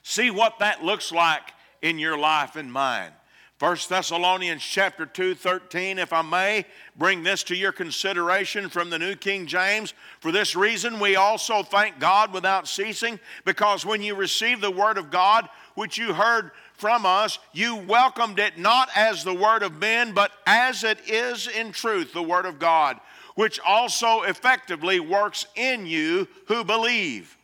See 0.04 0.30
what 0.30 0.60
that 0.60 0.84
looks 0.84 1.12
like 1.12 1.54
in 1.82 1.98
your 1.98 2.18
life 2.18 2.56
and 2.56 2.72
mine. 2.72 3.12
1 3.60 3.78
Thessalonians 3.90 4.62
chapter 4.62 5.08
2, 5.08 5.34
13, 5.34 5.98
if 5.98 6.14
I 6.14 6.22
may 6.22 6.64
bring 6.96 7.24
this 7.24 7.42
to 7.46 7.56
your 7.56 7.72
consideration 7.72 8.70
from 8.70 8.92
the 8.92 9.00
New 9.00 9.16
King 9.16 9.48
James. 9.48 9.96
For 10.20 10.32
this 10.32 10.56
reason, 10.56 11.00
we 11.00 11.16
also 11.16 11.64
thank 11.64 11.98
God 11.98 12.32
without 12.32 12.68
ceasing, 12.68 13.20
because 13.46 13.84
when 13.84 14.04
you 14.04 14.14
received 14.14 14.62
the 14.62 14.70
word 14.70 15.00
of 15.00 15.10
God, 15.10 15.50
which 15.74 15.98
you 15.98 16.14
heard 16.14 16.52
from 16.74 17.04
us, 17.04 17.40
you 17.52 17.76
welcomed 17.76 18.38
it 18.38 18.60
not 18.60 18.90
as 18.96 19.24
the 19.24 19.34
word 19.34 19.64
of 19.64 19.80
men, 19.80 20.12
but 20.12 20.32
as 20.46 20.84
it 20.84 21.00
is 21.08 21.48
in 21.48 21.72
truth, 21.72 22.14
the 22.14 22.22
word 22.22 22.46
of 22.46 22.60
God, 22.60 23.00
which 23.34 23.60
also 23.62 24.22
effectively 24.22 25.00
works 25.00 25.48
in 25.56 25.88
you 25.88 26.28
who 26.48 26.64
believe. 26.64 27.37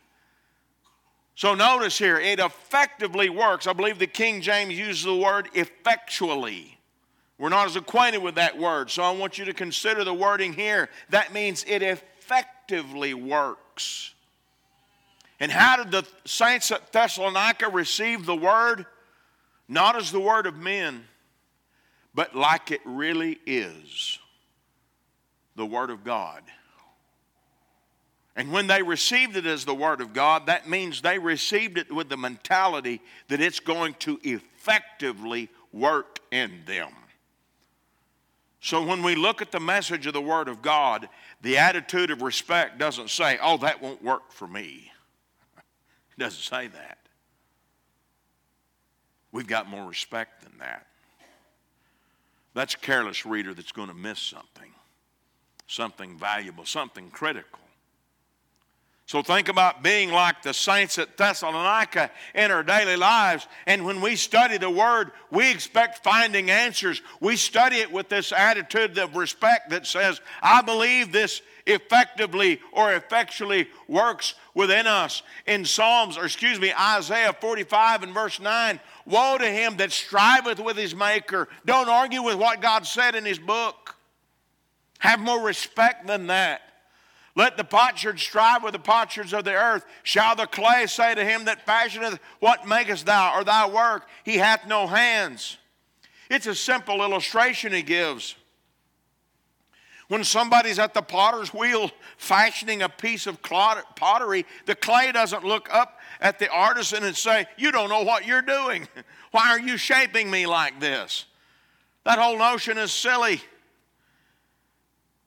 So 1.34 1.54
notice 1.54 1.98
here, 1.98 2.18
it 2.18 2.38
effectively 2.38 3.28
works. 3.28 3.66
I 3.66 3.72
believe 3.72 3.98
the 3.98 4.06
King 4.06 4.40
James 4.40 4.78
uses 4.78 5.04
the 5.04 5.16
word 5.16 5.48
effectually. 5.54 6.78
We're 7.38 7.48
not 7.48 7.66
as 7.66 7.76
acquainted 7.76 8.22
with 8.22 8.36
that 8.36 8.56
word, 8.56 8.90
so 8.90 9.02
I 9.02 9.10
want 9.10 9.38
you 9.38 9.44
to 9.46 9.52
consider 9.52 10.04
the 10.04 10.14
wording 10.14 10.52
here. 10.52 10.88
That 11.10 11.32
means 11.32 11.64
it 11.66 11.82
effectively 11.82 13.14
works. 13.14 14.14
And 15.40 15.50
how 15.50 15.76
did 15.76 15.90
the 15.90 16.06
saints 16.24 16.70
at 16.70 16.92
Thessalonica 16.92 17.68
receive 17.68 18.24
the 18.24 18.36
word? 18.36 18.86
Not 19.68 19.96
as 19.96 20.12
the 20.12 20.20
word 20.20 20.46
of 20.46 20.56
men, 20.56 21.04
but 22.14 22.36
like 22.36 22.70
it 22.70 22.80
really 22.84 23.40
is 23.44 24.18
the 25.56 25.66
word 25.66 25.90
of 25.90 26.04
God. 26.04 26.42
And 28.36 28.50
when 28.50 28.66
they 28.66 28.82
received 28.82 29.36
it 29.36 29.46
as 29.46 29.64
the 29.64 29.74
Word 29.74 30.00
of 30.00 30.12
God, 30.12 30.46
that 30.46 30.68
means 30.68 31.00
they 31.00 31.18
received 31.18 31.78
it 31.78 31.92
with 31.92 32.08
the 32.08 32.16
mentality 32.16 33.00
that 33.28 33.40
it's 33.40 33.60
going 33.60 33.94
to 34.00 34.18
effectively 34.24 35.48
work 35.72 36.18
in 36.32 36.62
them. 36.66 36.90
So 38.60 38.82
when 38.84 39.02
we 39.02 39.14
look 39.14 39.42
at 39.42 39.52
the 39.52 39.60
message 39.60 40.06
of 40.06 40.14
the 40.14 40.20
Word 40.20 40.48
of 40.48 40.62
God, 40.62 41.08
the 41.42 41.58
attitude 41.58 42.10
of 42.10 42.22
respect 42.22 42.78
doesn't 42.78 43.10
say, 43.10 43.38
oh, 43.40 43.58
that 43.58 43.80
won't 43.80 44.02
work 44.02 44.32
for 44.32 44.48
me. 44.48 44.90
It 45.56 46.18
doesn't 46.18 46.42
say 46.42 46.68
that. 46.68 46.98
We've 49.30 49.46
got 49.46 49.68
more 49.68 49.86
respect 49.86 50.42
than 50.42 50.58
that. 50.58 50.86
That's 52.54 52.74
a 52.74 52.78
careless 52.78 53.26
reader 53.26 53.52
that's 53.52 53.72
going 53.72 53.88
to 53.88 53.94
miss 53.94 54.20
something, 54.20 54.70
something 55.66 56.16
valuable, 56.16 56.64
something 56.64 57.10
critical. 57.10 57.58
So 59.06 59.22
think 59.22 59.50
about 59.50 59.82
being 59.82 60.10
like 60.10 60.42
the 60.42 60.54
saints 60.54 60.98
at 60.98 61.18
Thessalonica 61.18 62.10
in 62.34 62.50
our 62.50 62.62
daily 62.62 62.96
lives. 62.96 63.46
And 63.66 63.84
when 63.84 64.00
we 64.00 64.16
study 64.16 64.56
the 64.56 64.70
Word, 64.70 65.10
we 65.30 65.50
expect 65.50 66.02
finding 66.02 66.50
answers. 66.50 67.02
We 67.20 67.36
study 67.36 67.76
it 67.76 67.92
with 67.92 68.08
this 68.08 68.32
attitude 68.32 68.96
of 68.96 69.14
respect 69.14 69.70
that 69.70 69.86
says, 69.86 70.22
I 70.42 70.62
believe 70.62 71.12
this 71.12 71.42
effectively 71.66 72.60
or 72.72 72.94
effectually 72.94 73.68
works 73.88 74.34
within 74.54 74.86
us. 74.86 75.22
In 75.46 75.66
Psalms, 75.66 76.16
or 76.16 76.24
excuse 76.24 76.58
me, 76.58 76.72
Isaiah 76.72 77.34
45 77.38 78.04
and 78.04 78.14
verse 78.14 78.40
9, 78.40 78.80
woe 79.04 79.36
to 79.38 79.46
him 79.46 79.76
that 79.76 79.92
striveth 79.92 80.60
with 80.60 80.78
his 80.78 80.94
Maker. 80.94 81.48
Don't 81.66 81.90
argue 81.90 82.22
with 82.22 82.36
what 82.36 82.62
God 82.62 82.86
said 82.86 83.14
in 83.14 83.26
his 83.26 83.38
book. 83.38 83.96
Have 85.00 85.20
more 85.20 85.42
respect 85.42 86.06
than 86.06 86.28
that. 86.28 86.62
Let 87.36 87.56
the 87.56 87.64
potsherd 87.64 88.20
strive 88.20 88.62
with 88.62 88.72
the 88.72 88.78
potsherds 88.78 89.32
of 89.32 89.44
the 89.44 89.54
earth. 89.54 89.84
Shall 90.04 90.36
the 90.36 90.46
clay 90.46 90.86
say 90.86 91.14
to 91.14 91.24
him 91.24 91.46
that 91.46 91.66
fashioneth, 91.66 92.20
What 92.38 92.66
makest 92.66 93.06
thou, 93.06 93.34
or 93.36 93.42
thy 93.42 93.68
work? 93.68 94.08
He 94.24 94.36
hath 94.36 94.66
no 94.66 94.86
hands. 94.86 95.58
It's 96.30 96.46
a 96.46 96.54
simple 96.54 97.02
illustration 97.02 97.72
he 97.72 97.82
gives. 97.82 98.36
When 100.08 100.22
somebody's 100.22 100.78
at 100.78 100.94
the 100.94 101.02
potter's 101.02 101.52
wheel 101.52 101.90
fashioning 102.18 102.82
a 102.82 102.88
piece 102.88 103.26
of 103.26 103.42
pottery, 103.42 104.46
the 104.66 104.74
clay 104.74 105.10
doesn't 105.12 105.44
look 105.44 105.68
up 105.72 105.98
at 106.20 106.38
the 106.38 106.48
artisan 106.50 107.02
and 107.04 107.16
say, 107.16 107.46
You 107.56 107.72
don't 107.72 107.88
know 107.88 108.02
what 108.02 108.26
you're 108.26 108.42
doing. 108.42 108.86
Why 109.32 109.48
are 109.50 109.58
you 109.58 109.76
shaping 109.76 110.30
me 110.30 110.46
like 110.46 110.78
this? 110.78 111.24
That 112.04 112.18
whole 112.18 112.38
notion 112.38 112.78
is 112.78 112.92
silly. 112.92 113.40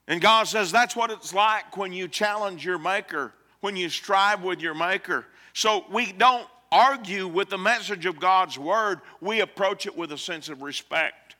And 0.08 0.22
God 0.22 0.48
says 0.48 0.72
that's 0.72 0.96
what 0.96 1.10
it's 1.10 1.34
like 1.34 1.76
when 1.76 1.92
you 1.92 2.08
challenge 2.08 2.64
your 2.64 2.78
Maker, 2.78 3.34
when 3.60 3.76
you 3.76 3.90
strive 3.90 4.42
with 4.42 4.60
your 4.60 4.74
Maker. 4.74 5.26
So 5.52 5.84
we 5.92 6.12
don't 6.12 6.48
argue 6.72 7.28
with 7.28 7.50
the 7.50 7.58
message 7.58 8.06
of 8.06 8.18
God's 8.18 8.58
Word, 8.58 9.00
we 9.20 9.40
approach 9.40 9.86
it 9.86 9.96
with 9.96 10.10
a 10.10 10.18
sense 10.18 10.48
of 10.48 10.62
respect. 10.62 11.36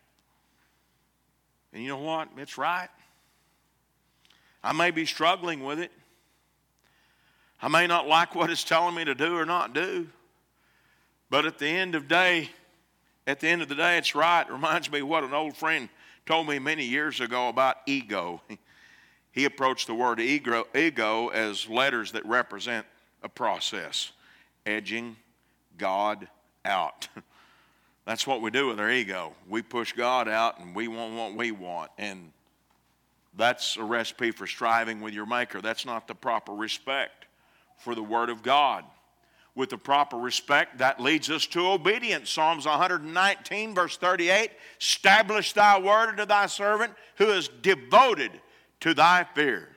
And 1.73 1.83
you 1.83 1.89
know 1.89 1.99
what? 1.99 2.29
It's 2.37 2.59
right. 2.59 2.89
I 4.63 4.73
may 4.73 4.91
be 4.91 5.07
struggling 5.07 5.65
with 5.65 5.81
it. 5.81 5.91
I 7.63 7.69
may 7.69 7.87
not 7.87 8.07
like 8.07 8.35
what 8.35 8.51
it's 8.51 8.65
telling 8.65 8.95
me 8.95 9.05
to 9.07 9.15
do 9.15 9.35
or 9.35 9.47
not 9.47 9.73
do. 9.73 10.09
But 11.31 11.47
at 11.47 11.59
the 11.59 11.67
end 11.67 11.95
of 11.95 12.07
day, 12.07 12.51
at 13.27 13.41
the 13.41 13.49
end 13.49 13.63
of 13.63 13.69
the 13.69 13.75
day, 13.75 13.97
it's 13.97 14.15
right. 14.15 14.43
It 14.43 14.53
reminds 14.53 14.91
me 14.91 15.01
what 15.03 15.25
an 15.25 15.33
old 15.33 15.57
friend 15.57 15.89
told 16.29 16.47
me 16.47 16.59
many 16.59 16.85
years 16.85 17.21
ago 17.21 17.49
about 17.49 17.77
ego. 17.87 18.43
He 19.31 19.45
approached 19.45 19.87
the 19.87 19.95
word 19.95 20.19
ego, 20.19 20.67
ego 20.75 21.29
as 21.29 21.69
letters 21.69 22.13
that 22.13 22.27
represent 22.27 22.85
a 23.23 23.29
process, 23.29 24.11
edging 24.67 25.17
God 25.77 26.27
out. 26.65 27.07
That's 28.05 28.27
what 28.27 28.43
we 28.43 28.51
do 28.51 28.67
with 28.67 28.81
our 28.81 28.91
ego. 28.91 29.35
We 29.49 29.63
push 29.63 29.93
God 29.93 30.29
out 30.29 30.59
and 30.59 30.75
we 30.75 30.89
want 30.89 31.15
what 31.15 31.35
we 31.35 31.53
want. 31.53 31.93
And 31.99 32.33
that's 33.37 33.77
a 33.77 33.85
recipe 33.85 34.33
for 34.33 34.49
striving 34.49 35.01
with 35.01 35.15
your 35.15 35.27
Maker. 35.27 35.61
That's 35.61 35.87
not 35.87 36.09
the 36.09 36.17
proper 36.17 36.53
respect 36.53 37.27
for 37.77 37.95
the 37.95 38.03
Word 38.03 38.29
of 38.29 38.43
God 38.43 38.85
with 39.59 39.71
the 39.71 39.77
proper 39.77 40.17
respect, 40.17 40.79
that 40.79 41.01
leads 41.01 41.29
us 41.29 41.45
to 41.45 41.67
obedience. 41.67 42.31
Psalms 42.31 42.65
119, 42.65 43.75
verse 43.75 43.97
38 43.97 44.53
Establish 44.81 45.53
thy 45.53 45.81
word 45.81 46.11
unto 46.11 46.25
thy 46.25 46.47
servant 46.47 46.93
who 47.17 47.33
is 47.33 47.49
devoted 47.61 48.31
to 48.79 48.95
thy 48.95 49.27
fear. 49.35 49.69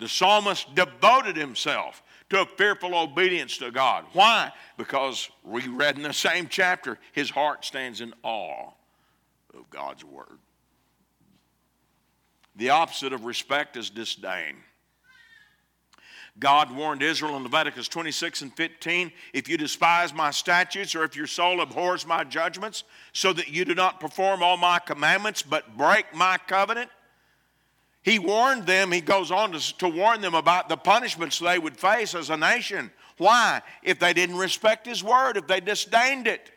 The 0.00 0.08
psalmist 0.08 0.74
devoted 0.74 1.36
himself 1.36 2.02
to 2.30 2.42
a 2.42 2.46
fearful 2.46 2.96
obedience 2.96 3.56
to 3.58 3.70
God. 3.70 4.04
Why? 4.14 4.50
Because 4.76 5.30
we 5.44 5.68
read 5.68 5.96
in 5.96 6.02
the 6.02 6.12
same 6.12 6.48
chapter, 6.48 6.98
his 7.12 7.30
heart 7.30 7.64
stands 7.64 8.00
in 8.00 8.12
awe 8.24 8.72
of 9.56 9.70
God's 9.70 10.04
word. 10.04 10.38
The 12.56 12.70
opposite 12.70 13.12
of 13.12 13.24
respect 13.24 13.76
is 13.76 13.90
disdain. 13.90 14.56
God 16.38 16.74
warned 16.74 17.02
Israel 17.02 17.36
in 17.36 17.44
Leviticus 17.44 17.86
26 17.86 18.42
and 18.42 18.52
15 18.56 19.12
if 19.32 19.48
you 19.48 19.56
despise 19.56 20.12
my 20.12 20.32
statutes 20.32 20.94
or 20.94 21.04
if 21.04 21.14
your 21.14 21.28
soul 21.28 21.60
abhors 21.60 22.06
my 22.06 22.24
judgments, 22.24 22.82
so 23.12 23.32
that 23.32 23.48
you 23.48 23.64
do 23.64 23.74
not 23.74 24.00
perform 24.00 24.42
all 24.42 24.56
my 24.56 24.80
commandments 24.80 25.42
but 25.42 25.76
break 25.76 26.12
my 26.12 26.38
covenant. 26.48 26.90
He 28.02 28.18
warned 28.18 28.66
them, 28.66 28.90
he 28.90 29.00
goes 29.00 29.30
on 29.30 29.52
to, 29.52 29.78
to 29.78 29.88
warn 29.88 30.20
them 30.20 30.34
about 30.34 30.68
the 30.68 30.76
punishments 30.76 31.38
they 31.38 31.58
would 31.58 31.76
face 31.76 32.14
as 32.14 32.30
a 32.30 32.36
nation. 32.36 32.90
Why? 33.16 33.62
If 33.82 34.00
they 34.00 34.12
didn't 34.12 34.36
respect 34.36 34.86
his 34.86 35.04
word, 35.04 35.36
if 35.36 35.46
they 35.46 35.60
disdained 35.60 36.26
it, 36.26 36.50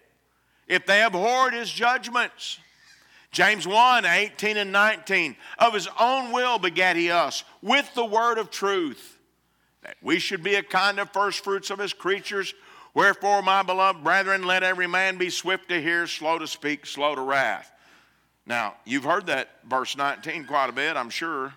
if 0.67 0.85
they 0.85 1.03
abhorred 1.03 1.53
his 1.53 1.69
judgments. 1.69 2.59
James 3.31 3.67
1 3.67 4.05
18 4.05 4.57
and 4.57 4.71
19. 4.71 5.35
Of 5.59 5.73
his 5.75 5.87
own 5.99 6.31
will 6.31 6.57
begat 6.57 6.95
he 6.95 7.11
us 7.11 7.43
with 7.61 7.93
the 7.93 8.05
word 8.05 8.39
of 8.39 8.49
truth 8.49 9.16
that 9.87 9.95
we 10.01 10.19
should 10.19 10.43
be 10.43 10.55
a 10.55 10.63
kind 10.63 10.99
of 10.99 11.11
first 11.11 11.43
fruits 11.43 11.69
of 11.69 11.79
his 11.79 11.93
creatures. 11.93 12.53
Wherefore, 12.93 13.41
my 13.41 13.63
beloved 13.63 14.03
brethren, 14.03 14.43
let 14.43 14.61
every 14.61 14.85
man 14.85 15.17
be 15.17 15.29
swift 15.29 15.69
to 15.69 15.81
hear, 15.81 16.05
slow 16.07 16.37
to 16.37 16.45
speak, 16.45 16.85
slow 16.85 17.15
to 17.15 17.21
wrath. 17.21 17.71
Now, 18.45 18.75
you've 18.85 19.05
heard 19.05 19.27
that 19.27 19.49
verse 19.65 19.95
19 19.95 20.45
quite 20.45 20.69
a 20.69 20.73
bit, 20.73 20.97
I'm 20.97 21.09
sure. 21.09 21.53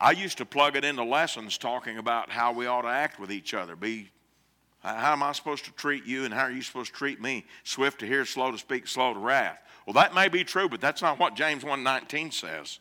I 0.00 0.12
used 0.12 0.38
to 0.38 0.46
plug 0.46 0.76
it 0.76 0.84
into 0.84 1.04
lessons 1.04 1.58
talking 1.58 1.98
about 1.98 2.30
how 2.30 2.52
we 2.52 2.66
ought 2.66 2.82
to 2.82 2.88
act 2.88 3.20
with 3.20 3.30
each 3.30 3.54
other. 3.54 3.76
Be 3.76 4.10
how 4.82 5.12
am 5.12 5.22
I 5.22 5.32
supposed 5.32 5.64
to 5.64 5.72
treat 5.72 6.04
you 6.04 6.24
and 6.24 6.34
how 6.34 6.42
are 6.42 6.50
you 6.50 6.60
supposed 6.60 6.92
to 6.92 6.98
treat 6.98 7.20
me? 7.20 7.46
Swift 7.62 8.00
to 8.00 8.06
hear, 8.06 8.26
slow 8.26 8.50
to 8.50 8.58
speak, 8.58 8.86
slow 8.86 9.14
to 9.14 9.18
wrath. 9.18 9.58
Well, 9.86 9.94
that 9.94 10.14
may 10.14 10.28
be 10.28 10.44
true, 10.44 10.68
but 10.68 10.80
that's 10.80 11.00
not 11.00 11.18
what 11.18 11.34
James 11.34 11.64
1:19 11.64 12.32
says. 12.32 12.80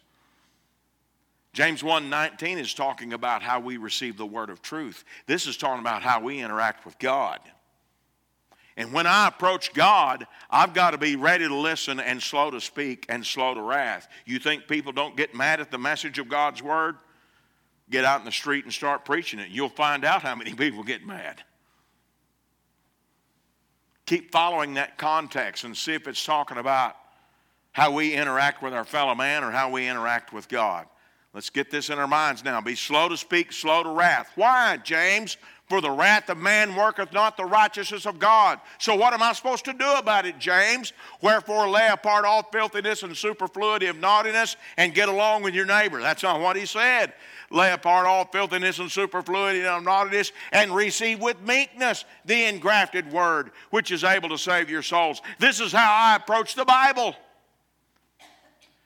James 1.54 1.84
1:19 1.84 2.58
is 2.58 2.74
talking 2.74 3.14
about 3.14 3.44
how 3.44 3.60
we 3.60 3.78
receive 3.78 4.18
the 4.18 4.26
word 4.26 4.50
of 4.50 4.62
truth. 4.62 5.06
This 5.28 5.46
is 5.46 5.56
talking 5.56 5.82
about 5.82 6.02
how 6.02 6.20
we 6.20 6.40
interact 6.40 6.84
with 6.84 6.98
God. 6.98 7.40
And 8.76 8.92
when 8.92 9.06
I 9.06 9.28
approach 9.28 9.72
God, 9.74 10.26
I've 10.50 10.74
got 10.74 10.92
to 10.92 10.98
be 10.98 11.16
ready 11.16 11.48
to 11.48 11.56
listen 11.56 12.00
and 12.00 12.22
slow 12.22 12.50
to 12.50 12.60
speak 12.60 13.06
and 13.08 13.24
slow 13.24 13.54
to 13.54 13.62
wrath. 13.62 14.08
You 14.26 14.40
think 14.40 14.68
people 14.68 14.92
don't 14.92 15.16
get 15.16 15.36
mad 15.36 15.62
at 15.62 15.70
the 15.70 15.78
message 15.78 16.18
of 16.18 16.28
God's 16.28 16.64
word? 16.64 16.98
Get 17.92 18.04
out 18.04 18.20
in 18.20 18.26
the 18.26 18.32
street 18.32 18.64
and 18.64 18.74
start 18.74 19.06
preaching 19.06 19.40
it. 19.40 19.50
You'll 19.50 19.70
find 19.70 20.04
out 20.04 20.24
how 20.24 20.34
many 20.34 20.56
people 20.56 20.82
get 20.82 21.06
mad. 21.06 21.44
Keep 24.08 24.32
following 24.32 24.74
that 24.74 24.98
context 24.98 25.66
and 25.66 25.78
see 25.78 25.94
if 25.94 26.08
it's 26.08 26.26
talking 26.26 26.58
about 26.58 26.98
how 27.74 27.92
we 27.92 28.14
interact 28.14 28.64
with 28.64 28.74
our 28.74 28.86
fellow 28.86 29.14
man 29.14 29.44
or 29.44 29.52
how 29.52 29.70
we 29.70 29.88
interact 29.88 30.34
with 30.34 30.50
God. 30.50 30.88
Let's 31.34 31.50
get 31.50 31.72
this 31.72 31.90
in 31.90 31.98
our 31.98 32.08
minds 32.08 32.44
now. 32.44 32.62
Be 32.62 32.76
slow 32.76 33.10
to 33.10 33.18
speak, 33.18 33.52
slow 33.52 33.82
to 33.82 33.90
wrath. 33.90 34.30
Why, 34.36 34.78
James? 34.78 35.38
For 35.68 35.82
the 35.82 35.90
wrath 35.90 36.30
of 36.30 36.38
man 36.38 36.76
worketh 36.76 37.14
not 37.14 37.38
the 37.38 37.46
righteousness 37.46 38.06
of 38.06 38.20
God. 38.20 38.60
So, 38.78 38.96
what 38.96 39.14
am 39.14 39.24
I 39.24 39.34
supposed 39.34 39.66
to 39.66 39.74
do 39.74 39.92
about 39.94 40.28
it, 40.28 40.38
James? 40.38 40.94
Wherefore, 41.22 41.68
lay 41.68 41.88
apart 41.88 42.26
all 42.26 42.44
filthiness 42.44 43.02
and 43.02 43.18
superfluity 43.18 43.88
of 43.88 43.98
naughtiness 43.98 44.58
and 44.78 44.94
get 44.94 45.10
along 45.10 45.42
with 45.42 45.56
your 45.56 45.66
neighbor. 45.66 46.00
That's 46.00 46.22
not 46.22 46.42
what 46.42 46.58
he 46.58 46.68
said. 46.68 47.14
Lay 47.50 47.72
apart 47.72 48.06
all 48.06 48.26
filthiness 48.26 48.78
and 48.78 48.92
superfluity 48.92 49.66
of 49.66 49.84
naughtiness 49.84 50.34
and 50.52 50.76
receive 50.76 51.20
with 51.20 51.42
meekness 51.42 52.06
the 52.26 52.46
engrafted 52.46 53.12
word, 53.12 53.52
which 53.72 53.90
is 53.90 54.04
able 54.04 54.30
to 54.30 54.38
save 54.38 54.70
your 54.70 54.84
souls. 54.84 55.22
This 55.40 55.60
is 55.60 55.72
how 55.72 55.92
I 55.92 56.18
approach 56.18 56.54
the 56.54 56.66
Bible. 56.66 57.16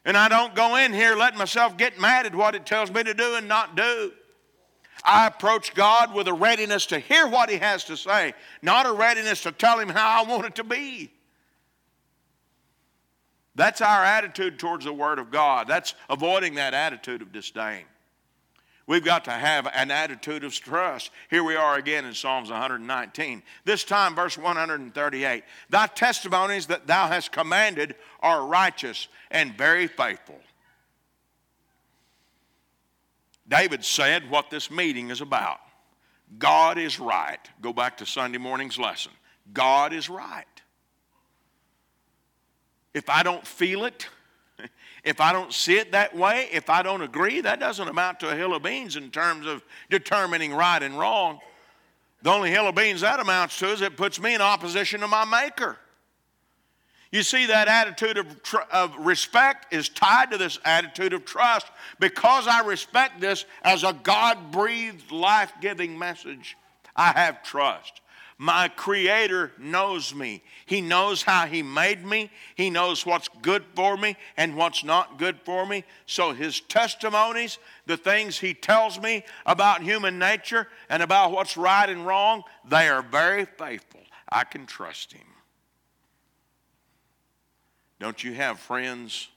And 0.08 0.16
I 0.16 0.30
don't 0.30 0.56
go 0.56 0.78
in 0.78 0.94
here 0.94 1.18
letting 1.18 1.38
myself 1.38 1.76
get 1.76 2.00
mad 2.00 2.26
at 2.26 2.34
what 2.34 2.56
it 2.56 2.66
tells 2.66 2.90
me 2.90 3.04
to 3.04 3.14
do 3.14 3.36
and 3.36 3.46
not 3.46 3.76
do. 3.76 4.14
I 5.04 5.28
approach 5.28 5.74
God 5.74 6.14
with 6.14 6.30
a 6.30 6.34
readiness 6.34 6.86
to 6.88 7.00
hear 7.00 7.28
what 7.28 7.50
He 7.50 7.58
has 7.58 7.84
to 7.84 7.98
say, 7.98 8.34
not 8.62 8.86
a 8.86 8.94
readiness 8.94 9.44
to 9.44 9.52
tell 9.52 9.78
Him 9.78 9.90
how 9.90 10.24
I 10.24 10.28
want 10.28 10.46
it 10.46 10.56
to 10.56 10.64
be. 10.64 11.12
That's 13.54 13.82
our 13.82 14.02
attitude 14.02 14.60
towards 14.60 14.86
the 14.86 14.94
Word 14.94 15.20
of 15.20 15.30
God. 15.30 15.68
That's 15.68 15.94
avoiding 16.10 16.56
that 16.56 16.74
attitude 16.74 17.22
of 17.22 17.34
disdain. 17.34 17.84
We've 18.88 19.04
got 19.04 19.26
to 19.26 19.32
have 19.32 19.68
an 19.74 19.92
attitude 19.92 20.46
of 20.46 20.54
trust. 20.54 21.12
Here 21.30 21.44
we 21.44 21.58
are 21.58 21.76
again 21.76 22.06
in 22.06 22.14
Psalms 22.14 22.50
119. 22.50 23.44
This 23.66 23.84
time, 23.84 24.16
verse 24.16 24.38
138 24.38 25.44
Thy 25.70 25.88
testimonies 25.88 26.68
that 26.68 26.88
thou 26.88 27.08
hast 27.08 27.34
commanded 27.34 27.96
are 28.22 28.46
righteous 28.46 29.10
and 29.30 29.58
very 29.58 29.88
faithful. 29.88 30.40
David 33.50 33.84
said 33.84 34.30
what 34.30 34.50
this 34.50 34.72
meeting 34.72 35.10
is 35.10 35.20
about. 35.20 35.60
God 36.40 36.78
is 36.78 37.00
right. 37.00 37.40
Go 37.62 37.74
back 37.74 37.98
to 37.98 38.06
Sunday 38.06 38.38
morning's 38.38 38.78
lesson. 38.78 39.12
God 39.54 39.94
is 39.94 40.10
right. 40.10 40.46
If 42.94 43.10
I 43.10 43.24
don't 43.24 43.46
feel 43.46 43.86
it, 43.86 44.08
if 45.08 45.22
I 45.22 45.32
don't 45.32 45.54
see 45.54 45.78
it 45.78 45.94
that 45.94 46.14
way, 46.14 46.50
if 46.52 46.70
I 46.70 46.84
don't 46.84 47.02
agree, 47.02 47.40
that 47.40 47.62
doesn't 47.62 47.88
amount 47.88 48.20
to 48.20 48.30
a 48.30 48.36
hill 48.36 48.54
of 48.54 48.64
beans 48.64 48.98
in 48.98 49.10
terms 49.10 49.48
of 49.48 49.64
determining 49.90 50.54
right 50.54 50.84
and 50.84 51.00
wrong. 51.00 51.40
The 52.24 52.30
only 52.30 52.52
hill 52.52 52.68
of 52.68 52.76
beans 52.76 53.02
that 53.02 53.22
amounts 53.22 53.58
to 53.60 53.72
is 53.72 53.80
it 53.80 53.96
puts 53.96 54.20
me 54.20 54.36
in 54.36 54.42
opposition 54.42 55.00
to 55.00 55.08
my 55.08 55.24
Maker. 55.24 55.78
You 57.10 57.24
see, 57.24 57.46
that 57.46 57.70
attitude 57.70 58.18
of, 58.18 58.44
tr- 58.44 58.58
of 58.70 58.98
respect 58.98 59.74
is 59.74 59.88
tied 59.88 60.32
to 60.32 60.38
this 60.38 60.60
attitude 60.66 61.14
of 61.14 61.24
trust. 61.24 61.68
Because 62.02 62.46
I 62.46 62.66
respect 62.66 63.22
this 63.22 63.46
as 63.62 63.86
a 63.86 63.94
God 64.04 64.52
breathed, 64.52 65.10
life 65.10 65.54
giving 65.62 65.98
message, 65.98 66.58
I 66.98 67.14
have 67.14 67.44
trust. 67.44 68.02
My 68.40 68.68
Creator 68.68 69.54
knows 69.58 70.14
me. 70.14 70.44
He 70.68 70.80
knows 70.80 71.24
how 71.24 71.48
He 71.48 71.64
made 71.64 72.06
me. 72.06 72.30
He 72.56 72.70
knows 72.70 73.04
what's 73.04 73.30
good 73.42 73.64
for 73.76 73.98
me 73.98 74.16
and 74.36 74.56
what's 74.56 74.84
not 74.84 75.18
good 75.18 75.40
for 75.44 75.66
me. 75.66 75.84
So 76.06 76.34
His 76.34 76.60
testimonies, 76.60 77.58
the 77.88 77.98
things 77.98 78.38
He 78.38 78.54
tells 78.54 79.02
me 79.02 79.24
about 79.48 79.82
human 79.82 80.20
nature 80.20 80.68
and 80.88 81.02
about 81.02 81.32
what's 81.32 81.58
right 81.58 81.90
and 81.90 82.06
wrong, 82.06 82.44
they 82.70 82.88
are 82.90 83.02
very 83.02 83.46
faithful. 83.46 84.02
I 84.30 84.44
can 84.44 84.68
trust 84.68 85.14
Him. 85.14 85.26
Don't 88.00 88.24
you 88.24 88.34
have 88.34 88.60
friends 88.60 89.30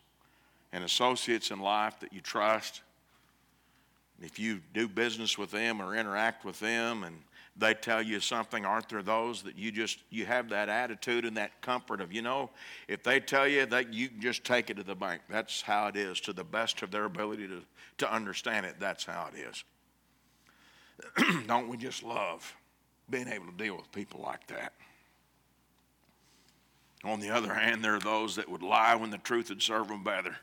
and 0.75 0.85
associates 0.85 1.51
in 1.51 1.61
life 1.61 1.99
that 2.01 2.13
you 2.13 2.21
trust? 2.21 2.83
If 4.21 4.39
you 4.39 4.61
do 4.75 4.87
business 4.87 5.39
with 5.39 5.51
them 5.51 5.81
or 5.81 5.97
interact 5.97 6.45
with 6.45 6.61
them 6.61 7.05
and 7.05 7.17
they 7.61 7.75
tell 7.75 8.03
you 8.03 8.21
something, 8.21 8.65
aren't 8.65 8.89
there 8.89 9.03
those 9.03 9.43
that 9.43 9.57
you 9.57 9.71
just 9.71 9.99
you 10.11 10.25
have 10.25 10.49
that 10.49 10.69
attitude 10.69 11.25
and 11.25 11.37
that 11.37 11.61
comfort 11.61 12.01
of, 12.01 12.13
you 12.13 12.23
know, 12.23 12.51
if 12.89 13.03
they 13.03 13.21
tell 13.21 13.47
you 13.47 13.67
that 13.67 13.93
you 13.93 14.09
can 14.09 14.21
just 14.21 14.45
take 14.45 14.71
it 14.71 14.79
to 14.79 14.83
the 14.83 14.95
bank. 14.95 15.23
That's 15.29 15.61
how 15.63 15.87
it 15.89 15.97
is 15.97 16.21
to 16.23 16.33
the 16.33 16.45
best 16.45 16.83
of 16.83 16.91
their 16.91 17.05
ability 17.05 17.47
to, 17.49 17.63
to 17.99 18.13
understand 18.13 18.67
it. 18.67 18.77
That's 18.81 19.05
how 19.05 19.29
it 19.33 19.39
is. 19.39 19.65
Don't 21.47 21.69
we 21.69 21.77
just 21.77 22.03
love 22.03 22.55
being 23.11 23.29
able 23.29 23.47
to 23.47 23.57
deal 23.57 23.77
with 23.77 23.93
people 23.93 24.21
like 24.23 24.47
that? 24.49 24.73
On 27.05 27.21
the 27.21 27.31
other 27.31 27.55
hand, 27.55 27.83
there 27.85 27.95
are 27.95 28.01
those 28.01 28.37
that 28.37 28.49
would 28.49 28.63
lie 28.63 28.95
when 28.95 29.11
the 29.11 29.19
truth 29.19 29.49
would 29.49 29.63
serve 29.63 29.89
them 29.89 30.05
better. 30.05 30.37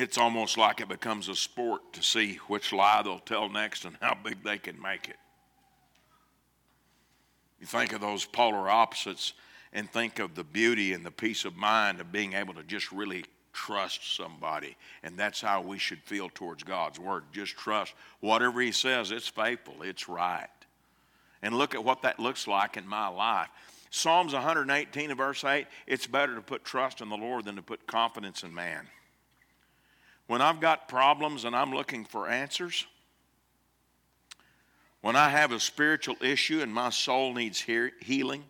It's 0.00 0.18
almost 0.18 0.56
like 0.56 0.80
it 0.80 0.88
becomes 0.88 1.28
a 1.28 1.36
sport 1.36 1.92
to 1.92 2.02
see 2.02 2.36
which 2.48 2.72
lie 2.72 3.02
they'll 3.02 3.18
tell 3.18 3.48
next 3.48 3.84
and 3.84 3.96
how 4.00 4.14
big 4.14 4.42
they 4.42 4.58
can 4.58 4.80
make 4.80 5.08
it. 5.08 5.16
You 7.60 7.66
think 7.66 7.92
of 7.92 8.00
those 8.00 8.24
polar 8.24 8.70
opposites 8.70 9.34
and 9.72 9.90
think 9.90 10.18
of 10.18 10.34
the 10.34 10.44
beauty 10.44 10.94
and 10.94 11.04
the 11.04 11.10
peace 11.10 11.44
of 11.44 11.56
mind 11.56 12.00
of 12.00 12.10
being 12.10 12.32
able 12.32 12.54
to 12.54 12.62
just 12.62 12.90
really 12.90 13.24
trust 13.52 14.16
somebody. 14.16 14.76
And 15.02 15.18
that's 15.18 15.40
how 15.40 15.60
we 15.60 15.78
should 15.78 16.02
feel 16.02 16.30
towards 16.32 16.62
God's 16.62 16.98
Word. 16.98 17.24
Just 17.32 17.56
trust 17.56 17.92
whatever 18.20 18.60
He 18.60 18.72
says, 18.72 19.10
it's 19.10 19.28
faithful, 19.28 19.82
it's 19.82 20.08
right 20.08 20.48
and 21.42 21.54
look 21.56 21.74
at 21.74 21.84
what 21.84 22.02
that 22.02 22.18
looks 22.18 22.46
like 22.46 22.76
in 22.76 22.86
my 22.86 23.08
life. 23.08 23.48
Psalms 23.90 24.32
118 24.32 25.10
and 25.10 25.18
verse 25.18 25.44
8 25.44 25.66
it's 25.86 26.06
better 26.06 26.34
to 26.34 26.42
put 26.42 26.64
trust 26.64 27.00
in 27.00 27.08
the 27.08 27.16
Lord 27.16 27.44
than 27.44 27.56
to 27.56 27.62
put 27.62 27.86
confidence 27.86 28.42
in 28.42 28.54
man. 28.54 28.86
When 30.30 30.40
I've 30.40 30.60
got 30.60 30.86
problems 30.86 31.44
and 31.44 31.56
I'm 31.56 31.74
looking 31.74 32.04
for 32.04 32.28
answers, 32.28 32.86
when 35.00 35.16
I 35.16 35.28
have 35.28 35.50
a 35.50 35.58
spiritual 35.58 36.14
issue 36.20 36.60
and 36.60 36.72
my 36.72 36.90
soul 36.90 37.34
needs 37.34 37.58
healing, 37.58 38.44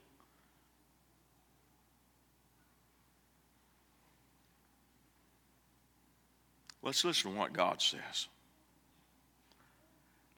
let's 6.83 7.03
listen 7.03 7.33
to 7.33 7.39
what 7.39 7.55
God 7.55 7.81
says. 7.81 8.29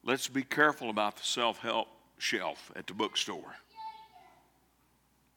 Let's 0.04 0.28
be 0.28 0.44
careful 0.44 0.90
about 0.90 1.16
the 1.16 1.24
self 1.24 1.58
help 1.58 1.88
shelf 2.18 2.70
at 2.76 2.86
the 2.86 2.94
bookstore. 2.94 3.56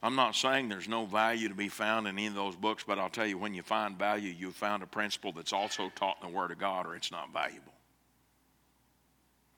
I'm 0.05 0.15
not 0.15 0.35
saying 0.35 0.69
there's 0.69 0.87
no 0.87 1.07
value 1.07 1.49
to 1.49 1.55
be 1.55 1.67
found 1.67 2.05
in 2.05 2.15
any 2.15 2.27
of 2.27 2.35
those 2.35 2.55
books, 2.55 2.83
but 2.85 2.99
I'll 2.99 3.09
tell 3.09 3.25
you, 3.25 3.39
when 3.39 3.55
you 3.55 3.63
find 3.63 3.97
value, 3.97 4.31
you've 4.37 4.55
found 4.55 4.83
a 4.83 4.85
principle 4.85 5.31
that's 5.31 5.51
also 5.51 5.91
taught 5.95 6.17
in 6.21 6.29
the 6.29 6.37
Word 6.37 6.51
of 6.51 6.59
God, 6.59 6.85
or 6.85 6.95
it's 6.95 7.11
not 7.11 7.33
valuable. 7.33 7.73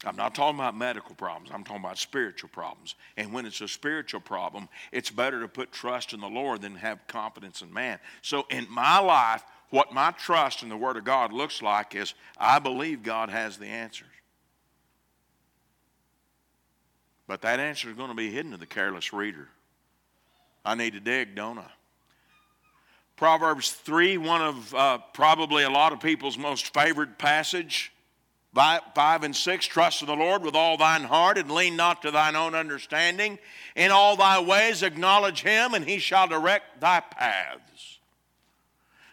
I'm 0.05 0.15
not 0.15 0.33
talking 0.33 0.57
about 0.57 0.77
medical 0.77 1.15
problems, 1.15 1.49
I'm 1.53 1.65
talking 1.65 1.83
about 1.83 1.97
spiritual 1.97 2.49
problems. 2.49 2.95
And 3.17 3.33
when 3.33 3.45
it's 3.45 3.59
a 3.59 3.67
spiritual 3.67 4.21
problem, 4.21 4.69
it's 4.93 5.09
better 5.09 5.41
to 5.41 5.49
put 5.49 5.73
trust 5.73 6.13
in 6.13 6.21
the 6.21 6.29
Lord 6.29 6.61
than 6.61 6.75
have 6.75 7.05
confidence 7.07 7.61
in 7.61 7.73
man. 7.73 7.99
So 8.21 8.45
in 8.49 8.67
my 8.69 8.99
life, 8.99 9.43
what 9.69 9.93
my 9.93 10.11
trust 10.11 10.63
in 10.63 10.69
the 10.69 10.77
Word 10.77 10.95
of 10.95 11.03
God 11.03 11.33
looks 11.33 11.61
like 11.61 11.93
is 11.93 12.13
I 12.37 12.59
believe 12.59 13.03
God 13.03 13.29
has 13.29 13.57
the 13.57 13.67
answers. 13.67 14.07
But 17.27 17.41
that 17.41 17.59
answer 17.59 17.89
is 17.89 17.97
going 17.97 18.11
to 18.11 18.15
be 18.15 18.31
hidden 18.31 18.51
to 18.51 18.57
the 18.57 18.65
careless 18.65 19.11
reader. 19.11 19.49
I 20.67 20.75
need 20.75 20.93
to 20.93 20.99
dig, 20.99 21.33
don't 21.33 21.57
I? 21.57 21.71
Proverbs 23.15 23.71
3, 23.71 24.17
one 24.17 24.41
of 24.41 24.75
uh, 24.75 24.97
probably 25.13 25.63
a 25.63 25.69
lot 25.69 25.93
of 25.93 26.01
people's 26.01 26.37
most 26.37 26.73
favorite 26.73 27.17
passage 27.17 27.93
5 28.53 29.23
and 29.23 29.35
6 29.35 29.65
Trust 29.67 30.01
in 30.01 30.07
the 30.07 30.15
Lord 30.15 30.43
with 30.43 30.55
all 30.55 30.77
thine 30.77 31.03
heart 31.03 31.37
and 31.37 31.49
lean 31.49 31.75
not 31.75 32.01
to 32.01 32.11
thine 32.11 32.35
own 32.35 32.53
understanding. 32.53 33.39
In 33.75 33.91
all 33.91 34.17
thy 34.17 34.41
ways 34.41 34.83
acknowledge 34.83 35.41
him, 35.41 35.73
and 35.73 35.85
he 35.85 35.99
shall 35.99 36.27
direct 36.27 36.81
thy 36.81 36.99
paths. 36.99 37.99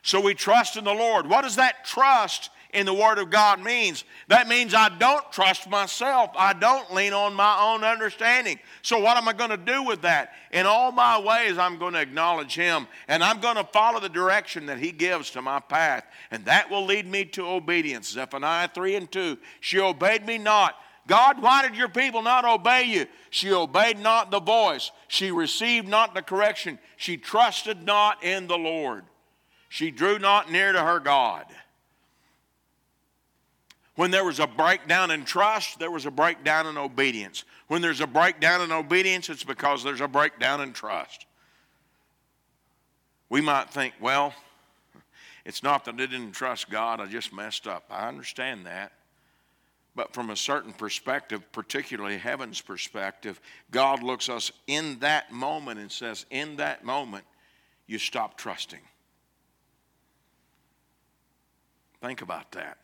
So 0.02 0.20
we 0.20 0.34
trust 0.34 0.76
in 0.76 0.84
the 0.84 0.92
Lord. 0.92 1.28
What 1.28 1.42
does 1.42 1.56
that 1.56 1.84
trust 1.84 2.50
in 2.74 2.86
the 2.86 2.94
Word 2.94 3.18
of 3.18 3.30
God 3.30 3.62
means. 3.62 4.04
That 4.28 4.48
means 4.48 4.74
I 4.74 4.88
don't 4.88 5.30
trust 5.32 5.68
myself. 5.70 6.30
I 6.36 6.52
don't 6.52 6.92
lean 6.92 7.12
on 7.12 7.34
my 7.34 7.58
own 7.60 7.84
understanding. 7.84 8.58
So, 8.82 8.98
what 8.98 9.16
am 9.16 9.28
I 9.28 9.32
going 9.32 9.50
to 9.50 9.56
do 9.56 9.82
with 9.82 10.02
that? 10.02 10.32
In 10.52 10.66
all 10.66 10.92
my 10.92 11.18
ways, 11.18 11.56
I'm 11.56 11.78
going 11.78 11.94
to 11.94 12.00
acknowledge 12.00 12.54
Him 12.54 12.86
and 13.08 13.22
I'm 13.22 13.40
going 13.40 13.56
to 13.56 13.64
follow 13.64 14.00
the 14.00 14.08
direction 14.08 14.66
that 14.66 14.78
He 14.78 14.92
gives 14.92 15.30
to 15.30 15.42
my 15.42 15.60
path. 15.60 16.04
And 16.30 16.44
that 16.46 16.70
will 16.70 16.84
lead 16.84 17.06
me 17.06 17.24
to 17.26 17.46
obedience. 17.46 18.10
Zephaniah 18.10 18.68
3 18.74 18.96
and 18.96 19.10
2. 19.10 19.38
She 19.60 19.80
obeyed 19.80 20.26
me 20.26 20.38
not. 20.38 20.74
God, 21.06 21.42
why 21.42 21.62
did 21.62 21.76
your 21.76 21.88
people 21.88 22.22
not 22.22 22.44
obey 22.44 22.84
you? 22.84 23.06
She 23.30 23.52
obeyed 23.52 23.98
not 23.98 24.30
the 24.30 24.40
voice. 24.40 24.90
She 25.08 25.30
received 25.30 25.86
not 25.86 26.14
the 26.14 26.22
correction. 26.22 26.78
She 26.96 27.16
trusted 27.16 27.84
not 27.84 28.24
in 28.24 28.46
the 28.46 28.56
Lord. 28.56 29.04
She 29.68 29.90
drew 29.90 30.18
not 30.18 30.50
near 30.50 30.72
to 30.72 30.80
her 30.80 31.00
God. 31.00 31.46
When 33.96 34.10
there 34.10 34.24
was 34.24 34.40
a 34.40 34.46
breakdown 34.46 35.10
in 35.12 35.24
trust, 35.24 35.78
there 35.78 35.90
was 35.90 36.04
a 36.04 36.10
breakdown 36.10 36.66
in 36.66 36.76
obedience. 36.76 37.44
When 37.68 37.80
there's 37.80 38.00
a 38.00 38.06
breakdown 38.06 38.60
in 38.60 38.72
obedience, 38.72 39.28
it's 39.28 39.44
because 39.44 39.84
there's 39.84 40.00
a 40.00 40.08
breakdown 40.08 40.60
in 40.60 40.72
trust. 40.72 41.26
We 43.28 43.40
might 43.40 43.70
think, 43.70 43.94
well, 44.00 44.34
it's 45.44 45.62
not 45.62 45.84
that 45.84 45.94
I 45.94 45.98
didn't 45.98 46.32
trust 46.32 46.70
God, 46.70 47.00
I 47.00 47.06
just 47.06 47.32
messed 47.32 47.68
up. 47.68 47.84
I 47.88 48.08
understand 48.08 48.66
that. 48.66 48.92
But 49.96 50.12
from 50.12 50.30
a 50.30 50.36
certain 50.36 50.72
perspective, 50.72 51.40
particularly 51.52 52.18
heaven's 52.18 52.60
perspective, 52.60 53.40
God 53.70 54.02
looks 54.02 54.28
us 54.28 54.50
in 54.66 54.98
that 55.00 55.30
moment 55.30 55.78
and 55.78 55.90
says, 55.90 56.26
in 56.30 56.56
that 56.56 56.84
moment, 56.84 57.24
you 57.86 57.98
stop 57.98 58.36
trusting. 58.36 58.80
Think 62.00 62.22
about 62.22 62.50
that 62.52 62.78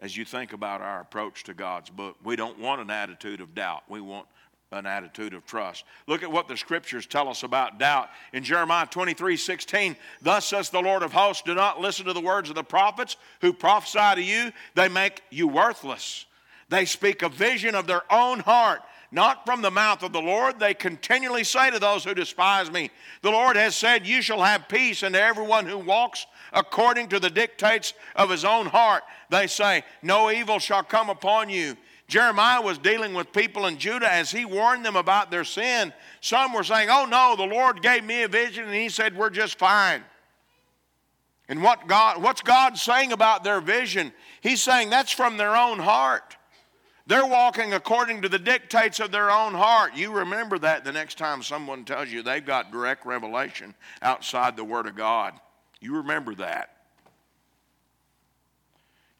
as 0.00 0.16
you 0.16 0.24
think 0.24 0.52
about 0.52 0.80
our 0.80 1.00
approach 1.00 1.44
to 1.44 1.54
God's 1.54 1.90
book. 1.90 2.16
We 2.22 2.36
don't 2.36 2.58
want 2.58 2.80
an 2.80 2.90
attitude 2.90 3.40
of 3.40 3.54
doubt. 3.54 3.82
We 3.88 4.00
want 4.00 4.26
an 4.70 4.86
attitude 4.86 5.32
of 5.32 5.46
trust. 5.46 5.84
Look 6.06 6.22
at 6.22 6.30
what 6.30 6.46
the 6.46 6.56
scriptures 6.56 7.06
tell 7.06 7.28
us 7.28 7.42
about 7.42 7.78
doubt. 7.78 8.10
In 8.32 8.44
Jeremiah 8.44 8.86
23 8.86 9.36
16, 9.36 9.96
thus 10.20 10.44
says 10.46 10.70
the 10.70 10.80
Lord 10.82 11.02
of 11.02 11.12
hosts, 11.12 11.42
do 11.42 11.54
not 11.54 11.80
listen 11.80 12.04
to 12.06 12.12
the 12.12 12.20
words 12.20 12.50
of 12.50 12.54
the 12.54 12.62
prophets 12.62 13.16
who 13.40 13.52
prophesy 13.52 14.14
to 14.16 14.22
you, 14.22 14.52
they 14.74 14.88
make 14.88 15.22
you 15.30 15.48
worthless. 15.48 16.26
They 16.68 16.84
speak 16.84 17.22
a 17.22 17.30
vision 17.30 17.74
of 17.74 17.86
their 17.86 18.02
own 18.12 18.40
heart 18.40 18.82
not 19.10 19.46
from 19.46 19.62
the 19.62 19.70
mouth 19.70 20.02
of 20.02 20.12
the 20.12 20.20
Lord. 20.20 20.58
They 20.58 20.74
continually 20.74 21.44
say 21.44 21.70
to 21.70 21.78
those 21.78 22.04
who 22.04 22.14
despise 22.14 22.70
me, 22.70 22.90
The 23.22 23.30
Lord 23.30 23.56
has 23.56 23.74
said, 23.74 24.06
You 24.06 24.20
shall 24.20 24.42
have 24.42 24.68
peace, 24.68 25.02
and 25.02 25.14
to 25.14 25.22
everyone 25.22 25.66
who 25.66 25.78
walks 25.78 26.26
according 26.52 27.08
to 27.08 27.20
the 27.20 27.30
dictates 27.30 27.94
of 28.16 28.30
his 28.30 28.44
own 28.44 28.66
heart. 28.66 29.02
They 29.30 29.46
say, 29.46 29.84
No 30.02 30.30
evil 30.30 30.58
shall 30.58 30.82
come 30.82 31.10
upon 31.10 31.48
you. 31.48 31.76
Jeremiah 32.06 32.62
was 32.62 32.78
dealing 32.78 33.12
with 33.12 33.32
people 33.32 33.66
in 33.66 33.76
Judah 33.76 34.10
as 34.10 34.30
he 34.30 34.46
warned 34.46 34.84
them 34.84 34.96
about 34.96 35.30
their 35.30 35.44
sin. 35.44 35.92
Some 36.20 36.54
were 36.54 36.64
saying, 36.64 36.88
Oh 36.90 37.04
no, 37.04 37.34
the 37.36 37.54
Lord 37.54 37.82
gave 37.82 38.02
me 38.02 38.22
a 38.22 38.28
vision 38.28 38.64
and 38.64 38.74
he 38.74 38.88
said, 38.88 39.16
We're 39.16 39.30
just 39.30 39.58
fine. 39.58 40.02
And 41.50 41.62
what 41.62 41.86
God, 41.86 42.22
what's 42.22 42.42
God 42.42 42.76
saying 42.76 43.12
about 43.12 43.44
their 43.44 43.60
vision? 43.60 44.12
He's 44.40 44.62
saying 44.62 44.90
that's 44.90 45.12
from 45.12 45.36
their 45.36 45.54
own 45.56 45.78
heart. 45.78 46.37
They're 47.08 47.26
walking 47.26 47.72
according 47.72 48.20
to 48.20 48.28
the 48.28 48.38
dictates 48.38 49.00
of 49.00 49.10
their 49.10 49.30
own 49.30 49.54
heart. 49.54 49.96
You 49.96 50.12
remember 50.12 50.58
that 50.58 50.84
the 50.84 50.92
next 50.92 51.16
time 51.16 51.42
someone 51.42 51.86
tells 51.86 52.10
you 52.10 52.22
they've 52.22 52.44
got 52.44 52.70
direct 52.70 53.06
revelation 53.06 53.74
outside 54.02 54.56
the 54.56 54.64
Word 54.64 54.86
of 54.86 54.94
God. 54.94 55.32
You 55.80 55.96
remember 55.96 56.34
that. 56.34 56.76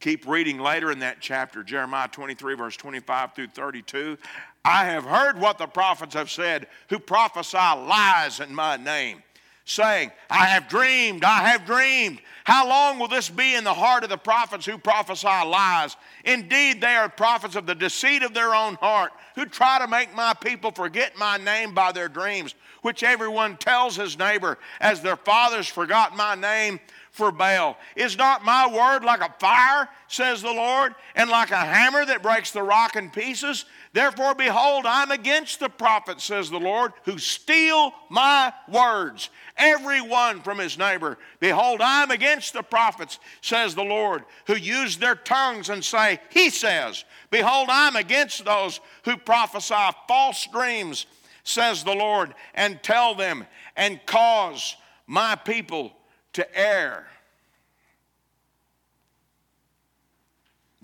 Keep 0.01 0.29
reading 0.29 0.59
later 0.59 0.93
in 0.93 0.99
that 0.99 1.17
chapter, 1.21 1.65
Jeremiah 1.65 2.09
23, 2.09 2.57
verse 2.57 2.77
25 2.77 3.35
through 3.35 3.49
32. 3.49 4.19
I 4.67 4.85
have 4.85 5.05
heard 5.05 5.41
what 5.41 5.57
the 5.57 5.67
prophets 5.67 6.13
have 6.13 6.31
said 6.31 6.67
who 6.91 6.99
prophesy 6.99 7.57
lies 7.57 8.39
in 8.39 8.55
my 8.55 8.77
name 8.77 9.23
saying, 9.69 10.11
I 10.31 10.47
have 10.47 10.69
dreamed, 10.69 11.25
I 11.25 11.49
have 11.49 11.67
dreamed. 11.67 12.21
How 12.45 12.67
long 12.67 12.99
will 12.99 13.09
this 13.09 13.29
be 13.29 13.55
in 13.55 13.65
the 13.65 13.75
heart 13.75 14.03
of 14.03 14.09
the 14.09 14.17
prophets 14.17 14.65
who 14.65 14.79
prophesy 14.79 15.27
lies? 15.27 15.95
Indeed, 16.25 16.81
they 16.81 16.95
are 16.95 17.11
prophets 17.11 17.55
of 17.55 17.67
the 17.67 17.75
deceit 17.75 18.23
of 18.23 18.33
their 18.33 18.55
own 18.55 18.77
heart, 18.77 19.13
who 19.35 19.45
try 19.45 19.79
to 19.79 19.87
make 19.87 20.15
my 20.17 20.33
people 20.33 20.71
forget 20.71 21.19
my 21.19 21.37
name 21.37 21.75
by 21.75 21.93
their 21.93 22.09
dreams, 22.09 22.55
which 22.81 23.03
everyone 23.03 23.59
tells 23.59 23.95
his 23.95 24.19
neighbor, 24.19 24.59
as 24.81 25.03
their 25.03 25.17
fathers 25.17 25.69
forgot 25.69 26.17
my 26.17 26.35
name 26.35 26.81
for 27.19 27.33
Baal. 27.33 27.77
Is 27.97 28.17
not 28.17 28.45
my 28.45 28.67
word 28.67 29.05
like 29.05 29.21
a 29.21 29.35
fire, 29.39 29.89
says 30.07 30.41
the 30.41 30.53
Lord, 30.53 30.95
and 31.17 31.29
like 31.29 31.51
a 31.51 31.57
hammer 31.57 32.07
that 32.07 32.23
breaks 32.23 32.53
the 32.53 32.63
rock 32.63 32.95
in 32.95 33.11
pieces? 33.11 33.65
Therefore, 33.93 34.37
behold, 34.37 34.87
I'm 34.87 35.11
against 35.11 35.59
the 35.59 35.69
prophets, 35.69 36.23
says 36.25 36.49
the 36.49 36.61
Lord, 36.61 36.93
who 37.05 37.19
steal 37.19 37.93
my 38.09 38.53
words, 38.69 39.31
every 39.57 40.01
one 40.01 40.41
from 40.41 40.59
his 40.59 40.79
neighbor. 40.79 41.19
Behold, 41.41 41.81
I'm 41.83 42.13
against 42.13 42.53
the 42.53 42.63
prophets, 42.63 43.19
says 43.43 43.75
the 43.75 43.83
Lord, 43.83 44.25
who 44.47 44.55
use 44.55 44.97
their 44.97 45.17
tongues 45.17 45.69
and 45.69 45.85
say, 45.85 46.21
He 46.31 46.51
says. 46.51 47.05
Behold, 47.31 47.69
I'm 47.71 47.97
against 47.97 48.45
those 48.45 48.81
who 49.05 49.17
prophesy 49.17 49.75
false 50.07 50.47
dreams, 50.47 51.07
says 51.43 51.83
the 51.83 51.95
Lord, 51.95 52.33
and 52.55 52.81
tell 52.83 53.17
them 53.17 53.45
and 53.77 54.01
cause 54.07 54.77
my 55.09 55.35
people 55.35 55.98
to 56.35 56.59
err. 56.59 57.07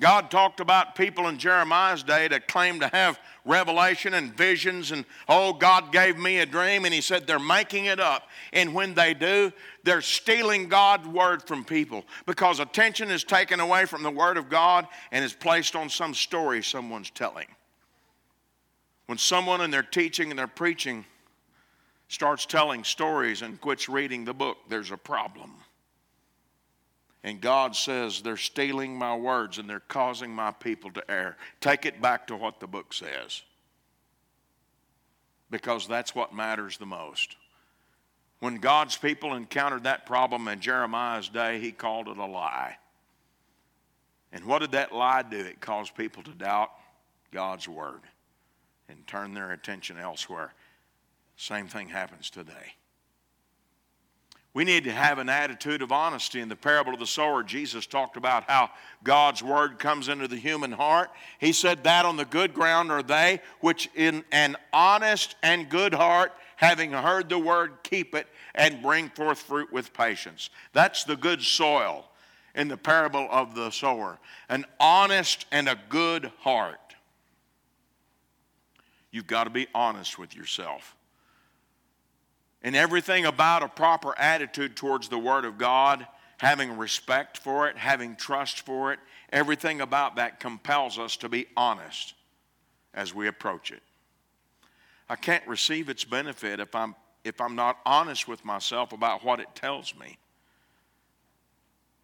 God 0.00 0.28
talked 0.30 0.59
about 0.59 0.96
people 0.96 1.28
in 1.28 1.38
Jeremiah's 1.38 2.02
day 2.02 2.26
that 2.26 2.48
claimed 2.48 2.80
to 2.80 2.88
have 2.88 3.18
revelation 3.44 4.14
and 4.14 4.37
visions, 4.37 4.90
and 4.90 5.04
oh, 5.28 5.52
God 5.52 5.92
gave 5.92 6.18
me 6.18 6.38
a 6.38 6.46
dream, 6.46 6.85
and 6.85 6.92
He 6.92 7.00
said 7.00 7.26
they're 7.26 7.38
making 7.38 7.85
it 7.85 8.00
up. 8.00 8.28
And 8.52 8.74
when 8.74 8.94
they 8.94 9.14
do, 9.14 9.52
they're 9.85 10.00
stealing 10.00 10.68
God's 10.68 11.07
word 11.07 11.44
from 11.44 11.64
people 11.64 12.04
because 12.26 12.59
attention 12.59 13.11
is 13.11 13.22
taken 13.22 13.61
away 13.61 13.85
from 13.85 14.02
the 14.02 14.11
Word 14.11 14.37
of 14.37 14.48
God 14.48 14.88
and 15.12 15.24
is 15.24 15.33
placed 15.33 15.76
on 15.76 15.88
some 15.88 16.12
story 16.12 16.62
someone's 16.62 17.11
telling. 17.11 17.46
When 19.07 19.18
someone 19.18 19.61
in 19.61 19.70
their 19.70 19.83
teaching 19.83 20.30
and 20.30 20.38
their 20.38 20.48
preaching 20.48 21.04
starts 22.08 22.46
telling 22.46 22.84
stories 22.84 23.42
and 23.42 23.60
quits 23.60 23.88
reading 23.88 24.24
the 24.24 24.34
book, 24.34 24.58
there's 24.68 24.90
a 24.90 24.96
problem. 24.96 25.52
And 27.22 27.40
God 27.40 27.74
says 27.74 28.20
they're 28.20 28.36
stealing 28.36 28.98
my 28.98 29.16
words 29.16 29.58
and 29.58 29.68
they're 29.68 29.80
causing 29.80 30.30
my 30.30 30.50
people 30.50 30.90
to 30.92 31.10
err. 31.10 31.38
Take 31.60 31.86
it 31.86 32.02
back 32.02 32.26
to 32.26 32.36
what 32.36 32.60
the 32.60 32.66
book 32.66 32.92
says. 32.92 33.42
Because 35.50 35.88
that's 35.88 36.14
what 36.14 36.34
matters 36.34 36.76
the 36.76 36.86
most. 36.86 37.36
When 38.40 38.56
God's 38.56 38.98
people 38.98 39.34
encountered 39.34 39.84
that 39.84 40.04
problem 40.04 40.48
in 40.48 40.60
Jeremiah's 40.60 41.30
day, 41.30 41.60
he 41.60 41.72
called 41.72 42.08
it 42.08 42.18
a 42.18 42.26
lie. 42.26 42.76
And 44.32 44.44
what 44.44 44.58
did 44.58 44.72
that 44.72 44.92
lie 44.92 45.22
do? 45.22 45.38
It 45.38 45.62
caused 45.62 45.94
people 45.94 46.22
to 46.24 46.32
doubt 46.32 46.70
God's 47.32 47.66
word 47.66 48.00
and 48.88 49.06
turn 49.06 49.32
their 49.32 49.52
attention 49.52 49.96
elsewhere. 49.96 50.52
Same 51.37 51.66
thing 51.66 51.88
happens 51.88 52.31
today. 52.31 52.75
We 54.55 54.64
need 54.64 54.85
to 54.85 54.92
have 54.92 55.18
an 55.18 55.29
attitude 55.29 55.83
of 55.83 55.90
honesty. 55.90 56.40
In 56.40 56.49
the 56.49 56.55
parable 56.55 56.94
of 56.94 57.01
the 57.01 57.07
sower, 57.09 57.42
Jesus 57.42 57.87
talked 57.87 58.16
about 58.16 58.44
how 58.44 58.70
God's 59.03 59.42
word 59.42 59.81
comes 59.81 60.09
into 60.09 60.29
the 60.29 60.37
human 60.37 60.70
heart. 60.70 61.11
He 61.40 61.53
said 61.53 61.83
that 61.85 62.07
on 62.07 62.16
the 62.16 62.25
good 62.25 62.55
ground 62.55 62.92
are 62.92 63.03
they 63.03 63.40
which 63.61 63.90
in 63.97 64.23
an 64.31 64.57
honest 64.73 65.35
and 65.42 65.68
good 65.68 65.92
heart, 65.92 66.33
having 66.55 66.92
heard 66.92 67.29
the 67.29 67.38
word, 67.38 67.79
keep 67.83 68.14
it 68.14 68.29
and 68.55 68.81
bring 68.81 69.09
forth 69.09 69.40
fruit 69.40 69.73
with 69.73 69.92
patience. 69.92 70.51
That's 70.73 71.03
the 71.03 71.16
good 71.16 71.42
soil 71.42 72.09
in 72.55 72.68
the 72.68 72.77
parable 72.77 73.27
of 73.33 73.57
the 73.57 73.70
sower. 73.70 74.20
An 74.49 74.64
honest 74.79 75.47
and 75.51 75.68
a 75.68 75.77
good 75.88 76.31
heart. 76.38 76.79
You've 79.11 79.27
got 79.27 79.44
to 79.44 79.51
be 79.51 79.66
honest 79.75 80.16
with 80.16 80.37
yourself 80.37 80.93
and 82.64 82.74
everything 82.74 83.27
about 83.27 83.62
a 83.62 83.68
proper 83.68 84.18
attitude 84.18 84.74
towards 84.74 85.09
the 85.09 85.18
Word 85.18 85.44
of 85.44 85.59
God, 85.59 86.05
having 86.38 86.77
respect 86.77 87.38
for 87.38 87.68
it, 87.68 87.77
having 87.77 88.16
trust 88.16 88.66
for 88.66 88.92
it, 88.92 88.98
everything 89.31 89.81
about 89.81 90.16
that 90.16 90.40
compels 90.40 90.98
us 90.98 91.16
to 91.18 91.29
be 91.29 91.46
honest 91.57 92.14
as 92.92 93.14
we 93.14 93.29
approach 93.29 93.70
it. 93.70 93.83
I 95.09 95.16
can't 95.16 95.46
receive 95.46 95.90
its 95.90 96.05
benefit 96.05 96.59
if 96.59 96.74
I'm, 96.74 96.96
if 97.22 97.40
I'm 97.40 97.55
not 97.55 97.79
honest 97.85 98.27
with 98.27 98.44
myself 98.44 98.92
about 98.92 99.22
what 99.22 99.38
it 99.38 99.55
tells 99.55 99.94
me. 99.94 100.16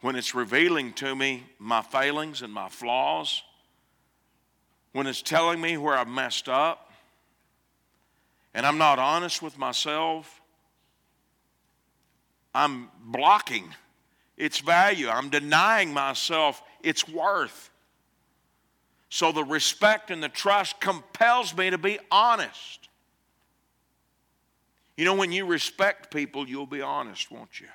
when 0.01 0.17
it's 0.17 0.35
revealing 0.35 0.93
to 0.95 1.15
me 1.15 1.45
my 1.59 1.83
failings 1.83 2.43
and 2.43 2.53
my 2.53 2.69
flaws, 2.69 3.43
when 4.93 5.07
it's 5.07 5.23
telling 5.23 5.61
me 5.61 5.77
where 5.77 5.97
I've 5.97 6.09
messed 6.09 6.49
up, 6.49 6.93
and 8.55 8.67
I'm 8.67 8.79
not 8.79 8.99
honest 8.99 9.43
with 9.43 9.59
myself, 9.59 10.40
I'm 12.55 12.89
blocking 13.05 13.75
its 14.37 14.59
value. 14.59 15.09
I'm 15.09 15.29
denying 15.29 15.93
myself 15.93 16.63
its 16.83 17.09
worth. 17.09 17.71
So 19.09 19.33
the 19.33 19.45
respect 19.45 20.11
and 20.11 20.23
the 20.23 20.29
trust 20.29 20.81
compels 20.81 21.57
me 21.57 21.71
to 21.71 21.79
be 21.79 21.99
honest. 22.11 22.89
You 24.97 25.05
know, 25.05 25.15
when 25.15 25.33
you 25.33 25.47
respect 25.47 26.13
people, 26.13 26.49
you'll 26.49 26.67
be 26.67 26.83
honest, 26.83 27.31
won't 27.31 27.61
you? 27.61 27.69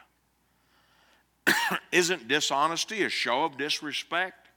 Isn't 1.91 2.27
dishonesty 2.27 3.03
a 3.03 3.09
show 3.09 3.43
of 3.43 3.57
disrespect? 3.57 4.47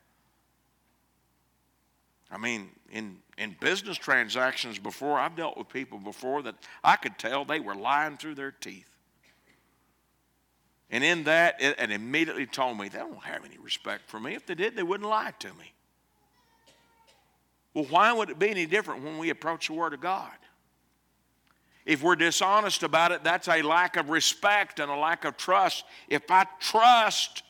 I 2.31 2.37
mean, 2.37 2.69
in, 2.93 3.17
in 3.39 3.57
business 3.59 3.97
transactions 3.97 4.79
before, 4.79 5.19
I've 5.19 5.35
dealt 5.35 5.57
with 5.57 5.69
people 5.71 5.99
before 5.99 6.43
that 6.43 6.57
I 6.85 6.97
could 6.97 7.19
tell 7.19 7.45
they 7.45 7.61
were 7.61 7.75
lying 7.75 8.19
through 8.19 8.35
their 8.35 8.51
teeth. 8.51 8.98
And 10.91 11.05
in 11.05 11.25
that, 11.25 11.61
it, 11.61 11.79
it 11.79 11.91
immediately 11.91 12.47
told 12.47 12.79
me 12.79 12.89
they 12.89 12.99
don't 12.99 13.23
have 13.23 13.45
any 13.45 13.59
respect 13.59 14.09
for 14.09 14.19
me. 14.19 14.35
If 14.35 14.47
they 14.47 14.55
did, 14.55 14.75
they 14.75 14.83
wouldn't 14.83 15.09
lie 15.09 15.35
to 15.39 15.49
me. 15.49 15.73
Well, 17.75 17.85
why 17.85 18.13
would 18.13 18.31
it 18.31 18.39
be 18.39 18.49
any 18.49 18.67
different 18.67 19.05
when 19.05 19.19
we 19.19 19.31
approach 19.31 19.69
the 19.69 19.75
Word 19.75 19.93
of 19.93 20.01
God? 20.01 20.33
If 21.85 22.03
we're 22.03 22.17
dishonest 22.17 22.83
about 22.83 23.13
it, 23.13 23.25
that's 23.25 23.49
a 23.49 23.63
lack 23.63 23.97
of 23.97 24.11
respect 24.11 24.81
and 24.81 24.91
a 24.91 24.97
lack 24.97 25.25
of 25.25 25.37
trust. 25.37 25.85
If 26.09 26.31
I 26.31 26.47
trust 26.61 27.43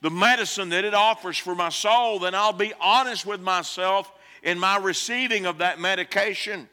the 0.00 0.10
medicine 0.10 0.68
that 0.68 0.84
it 0.84 0.94
offers 0.94 1.38
for 1.38 1.54
my 1.54 1.68
soul, 1.68 2.20
then 2.20 2.34
I'll 2.34 2.52
be 2.52 2.72
honest 2.80 3.26
with 3.26 3.40
myself 3.40 4.12
in 4.42 4.58
my 4.58 4.76
receiving 4.76 5.46
of 5.46 5.58
that 5.58 5.80
medication. 5.80 6.68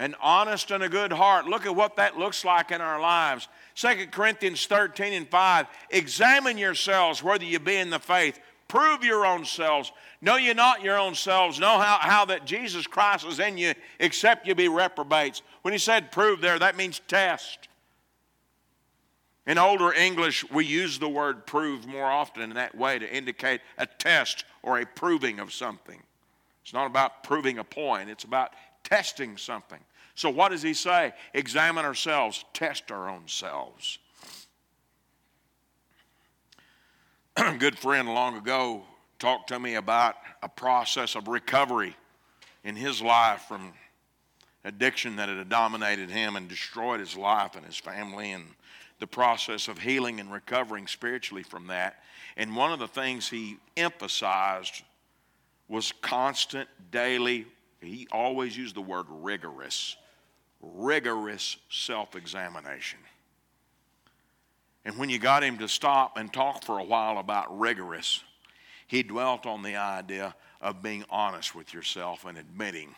An 0.00 0.16
honest 0.18 0.70
and 0.70 0.82
a 0.82 0.88
good 0.88 1.12
heart. 1.12 1.44
Look 1.44 1.66
at 1.66 1.76
what 1.76 1.96
that 1.96 2.16
looks 2.16 2.42
like 2.42 2.70
in 2.70 2.80
our 2.80 2.98
lives. 2.98 3.48
2 3.74 4.06
Corinthians 4.10 4.64
13 4.64 5.12
and 5.12 5.28
5. 5.28 5.66
Examine 5.90 6.56
yourselves 6.56 7.22
whether 7.22 7.44
you 7.44 7.58
be 7.58 7.76
in 7.76 7.90
the 7.90 7.98
faith. 7.98 8.40
Prove 8.66 9.04
your 9.04 9.26
own 9.26 9.44
selves. 9.44 9.92
Know 10.22 10.36
you 10.36 10.54
not 10.54 10.82
your 10.82 10.98
own 10.98 11.14
selves. 11.14 11.60
Know 11.60 11.78
how, 11.78 11.98
how 12.00 12.24
that 12.24 12.46
Jesus 12.46 12.86
Christ 12.86 13.26
is 13.26 13.40
in 13.40 13.58
you, 13.58 13.74
except 13.98 14.46
you 14.46 14.54
be 14.54 14.68
reprobates. 14.68 15.42
When 15.60 15.72
he 15.72 15.78
said 15.78 16.12
prove 16.12 16.40
there, 16.40 16.58
that 16.58 16.78
means 16.78 17.02
test. 17.06 17.68
In 19.46 19.58
older 19.58 19.92
English, 19.92 20.50
we 20.50 20.64
use 20.64 20.98
the 20.98 21.10
word 21.10 21.44
prove 21.44 21.86
more 21.86 22.06
often 22.06 22.42
in 22.42 22.54
that 22.54 22.74
way 22.74 22.98
to 22.98 23.14
indicate 23.14 23.60
a 23.76 23.84
test 23.84 24.46
or 24.62 24.78
a 24.80 24.86
proving 24.86 25.40
of 25.40 25.52
something. 25.52 26.00
It's 26.62 26.72
not 26.72 26.86
about 26.86 27.22
proving 27.22 27.58
a 27.58 27.64
point, 27.64 28.08
it's 28.08 28.24
about 28.24 28.52
testing 28.82 29.36
something. 29.36 29.80
So, 30.20 30.28
what 30.28 30.50
does 30.50 30.60
he 30.60 30.74
say? 30.74 31.14
Examine 31.32 31.86
ourselves, 31.86 32.44
test 32.52 32.92
our 32.92 33.08
own 33.08 33.22
selves. 33.26 33.96
A 37.38 37.54
good 37.58 37.78
friend 37.78 38.06
long 38.06 38.36
ago 38.36 38.82
talked 39.18 39.48
to 39.48 39.58
me 39.58 39.76
about 39.76 40.16
a 40.42 40.48
process 40.50 41.14
of 41.14 41.26
recovery 41.26 41.96
in 42.64 42.76
his 42.76 43.00
life 43.00 43.46
from 43.48 43.72
addiction 44.62 45.16
that 45.16 45.30
had 45.30 45.48
dominated 45.48 46.10
him 46.10 46.36
and 46.36 46.50
destroyed 46.50 47.00
his 47.00 47.16
life 47.16 47.56
and 47.56 47.64
his 47.64 47.78
family 47.78 48.32
and 48.32 48.44
the 48.98 49.06
process 49.06 49.68
of 49.68 49.78
healing 49.78 50.20
and 50.20 50.30
recovering 50.30 50.86
spiritually 50.86 51.44
from 51.44 51.68
that. 51.68 52.02
And 52.36 52.54
one 52.54 52.74
of 52.74 52.78
the 52.78 52.88
things 52.88 53.30
he 53.30 53.56
emphasized 53.74 54.82
was 55.66 55.94
constant, 56.02 56.68
daily, 56.90 57.46
he 57.80 58.06
always 58.12 58.54
used 58.54 58.74
the 58.74 58.82
word 58.82 59.06
rigorous, 59.08 59.96
rigorous 60.60 61.56
self 61.70 62.16
examination. 62.16 62.98
And 64.84 64.96
when 64.96 65.10
you 65.10 65.18
got 65.18 65.44
him 65.44 65.58
to 65.58 65.68
stop 65.68 66.16
and 66.16 66.32
talk 66.32 66.64
for 66.64 66.78
a 66.78 66.84
while 66.84 67.18
about 67.18 67.58
rigorous, 67.58 68.22
he 68.86 69.02
dwelt 69.02 69.46
on 69.46 69.62
the 69.62 69.76
idea 69.76 70.34
of 70.60 70.82
being 70.82 71.04
honest 71.10 71.54
with 71.54 71.72
yourself 71.72 72.24
and 72.24 72.38
admitting 72.38 72.94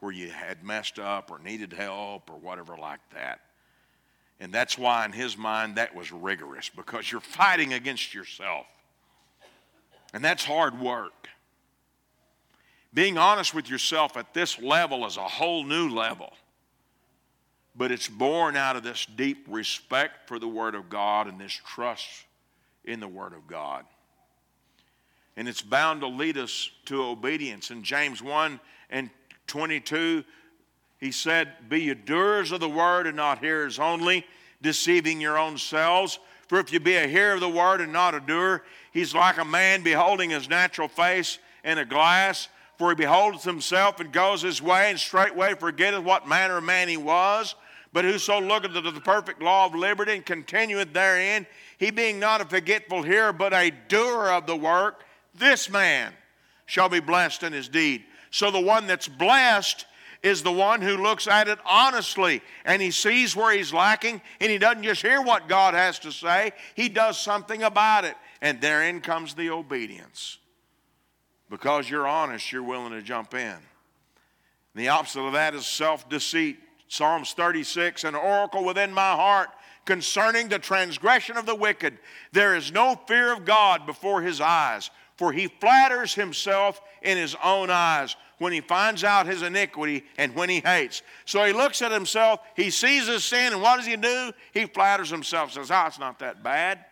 where 0.00 0.12
you 0.12 0.30
had 0.30 0.64
messed 0.64 0.98
up 0.98 1.30
or 1.30 1.38
needed 1.38 1.72
help 1.72 2.30
or 2.30 2.38
whatever 2.38 2.76
like 2.76 3.00
that. 3.14 3.40
And 4.40 4.52
that's 4.52 4.76
why, 4.76 5.04
in 5.04 5.12
his 5.12 5.36
mind, 5.36 5.76
that 5.76 5.94
was 5.94 6.12
rigorous 6.12 6.68
because 6.68 7.10
you're 7.10 7.20
fighting 7.20 7.72
against 7.72 8.12
yourself. 8.12 8.66
And 10.12 10.24
that's 10.24 10.44
hard 10.44 10.78
work. 10.78 11.28
Being 12.92 13.18
honest 13.18 13.54
with 13.54 13.68
yourself 13.68 14.16
at 14.16 14.34
this 14.34 14.60
level 14.60 15.06
is 15.06 15.16
a 15.16 15.22
whole 15.22 15.64
new 15.64 15.88
level. 15.88 16.32
But 17.76 17.92
it's 17.92 18.08
born 18.08 18.56
out 18.56 18.76
of 18.76 18.82
this 18.82 19.06
deep 19.06 19.46
respect 19.48 20.28
for 20.28 20.38
the 20.38 20.48
Word 20.48 20.74
of 20.74 20.88
God 20.88 21.26
and 21.26 21.38
this 21.38 21.52
trust 21.52 22.08
in 22.84 23.00
the 23.00 23.08
Word 23.08 23.34
of 23.34 23.46
God. 23.46 23.84
And 25.36 25.48
it's 25.48 25.62
bound 25.62 26.00
to 26.00 26.06
lead 26.06 26.38
us 26.38 26.70
to 26.86 27.02
obedience. 27.02 27.70
In 27.70 27.82
James 27.82 28.22
1 28.22 28.58
and 28.88 29.10
22, 29.46 30.24
he 30.98 31.12
said, 31.12 31.52
Be 31.68 31.92
doers 31.94 32.52
of 32.52 32.60
the 32.60 32.68
word 32.68 33.06
and 33.06 33.16
not 33.16 33.40
hearers 33.40 33.78
only, 33.78 34.24
deceiving 34.62 35.20
your 35.20 35.36
own 35.36 35.58
selves. 35.58 36.18
For 36.48 36.58
if 36.58 36.72
you 36.72 36.80
be 36.80 36.96
a 36.96 37.06
hearer 37.06 37.34
of 37.34 37.40
the 37.40 37.48
word 37.48 37.80
and 37.80 37.92
not 37.92 38.14
a 38.14 38.20
doer, 38.20 38.62
he's 38.92 39.14
like 39.14 39.36
a 39.36 39.44
man 39.44 39.82
beholding 39.82 40.30
his 40.30 40.48
natural 40.48 40.88
face 40.88 41.38
in 41.64 41.76
a 41.76 41.84
glass. 41.84 42.48
For 42.78 42.90
he 42.90 42.94
beholdeth 42.94 43.44
himself 43.44 44.00
and 44.00 44.12
goes 44.12 44.42
his 44.42 44.62
way, 44.62 44.90
and 44.90 44.98
straightway 44.98 45.54
forgetteth 45.54 46.02
what 46.02 46.28
manner 46.28 46.58
of 46.58 46.64
man 46.64 46.88
he 46.88 46.96
was. 46.96 47.54
But 47.96 48.04
whoso 48.04 48.38
looketh 48.42 48.74
to 48.74 48.82
the 48.82 49.00
perfect 49.00 49.40
law 49.40 49.64
of 49.64 49.74
liberty 49.74 50.12
and 50.12 50.26
continueth 50.26 50.92
therein, 50.92 51.46
he 51.78 51.90
being 51.90 52.18
not 52.18 52.42
a 52.42 52.44
forgetful 52.44 53.02
hearer, 53.02 53.32
but 53.32 53.54
a 53.54 53.72
doer 53.88 54.28
of 54.28 54.46
the 54.46 54.54
work, 54.54 55.02
this 55.34 55.70
man 55.70 56.12
shall 56.66 56.90
be 56.90 57.00
blessed 57.00 57.42
in 57.42 57.54
his 57.54 57.70
deed. 57.70 58.04
So 58.30 58.50
the 58.50 58.60
one 58.60 58.86
that's 58.86 59.08
blessed 59.08 59.86
is 60.22 60.42
the 60.42 60.52
one 60.52 60.82
who 60.82 60.98
looks 60.98 61.26
at 61.26 61.48
it 61.48 61.58
honestly 61.64 62.42
and 62.66 62.82
he 62.82 62.90
sees 62.90 63.34
where 63.34 63.56
he's 63.56 63.72
lacking 63.72 64.20
and 64.42 64.50
he 64.50 64.58
doesn't 64.58 64.82
just 64.82 65.00
hear 65.00 65.22
what 65.22 65.48
God 65.48 65.72
has 65.72 65.98
to 66.00 66.12
say, 66.12 66.52
he 66.74 66.90
does 66.90 67.18
something 67.18 67.62
about 67.62 68.04
it. 68.04 68.16
And 68.42 68.60
therein 68.60 69.00
comes 69.00 69.32
the 69.32 69.48
obedience. 69.48 70.36
Because 71.48 71.88
you're 71.88 72.06
honest, 72.06 72.52
you're 72.52 72.62
willing 72.62 72.92
to 72.92 73.00
jump 73.00 73.32
in. 73.32 73.56
The 74.74 74.88
opposite 74.88 75.22
of 75.22 75.32
that 75.32 75.54
is 75.54 75.64
self 75.64 76.06
deceit. 76.10 76.58
Psalms 76.88 77.32
36 77.32 78.04
An 78.04 78.14
oracle 78.14 78.64
within 78.64 78.92
my 78.92 79.12
heart 79.12 79.50
concerning 79.84 80.48
the 80.48 80.58
transgression 80.58 81.36
of 81.36 81.46
the 81.46 81.54
wicked. 81.54 81.98
There 82.32 82.56
is 82.56 82.72
no 82.72 83.00
fear 83.06 83.32
of 83.32 83.44
God 83.44 83.86
before 83.86 84.20
his 84.20 84.40
eyes, 84.40 84.90
for 85.16 85.32
he 85.32 85.46
flatters 85.46 86.14
himself 86.14 86.80
in 87.02 87.16
his 87.16 87.36
own 87.42 87.70
eyes 87.70 88.16
when 88.38 88.52
he 88.52 88.60
finds 88.60 89.02
out 89.02 89.26
his 89.26 89.42
iniquity 89.42 90.04
and 90.18 90.34
when 90.34 90.50
he 90.50 90.60
hates. 90.60 91.02
So 91.24 91.44
he 91.44 91.52
looks 91.52 91.80
at 91.80 91.92
himself, 91.92 92.40
he 92.54 92.70
sees 92.70 93.06
his 93.06 93.24
sin, 93.24 93.54
and 93.54 93.62
what 93.62 93.76
does 93.76 93.86
he 93.86 93.96
do? 93.96 94.32
He 94.52 94.66
flatters 94.66 95.08
himself, 95.08 95.52
says, 95.52 95.70
Oh, 95.70 95.86
it's 95.86 95.98
not 95.98 96.18
that 96.18 96.42
bad. 96.42 96.84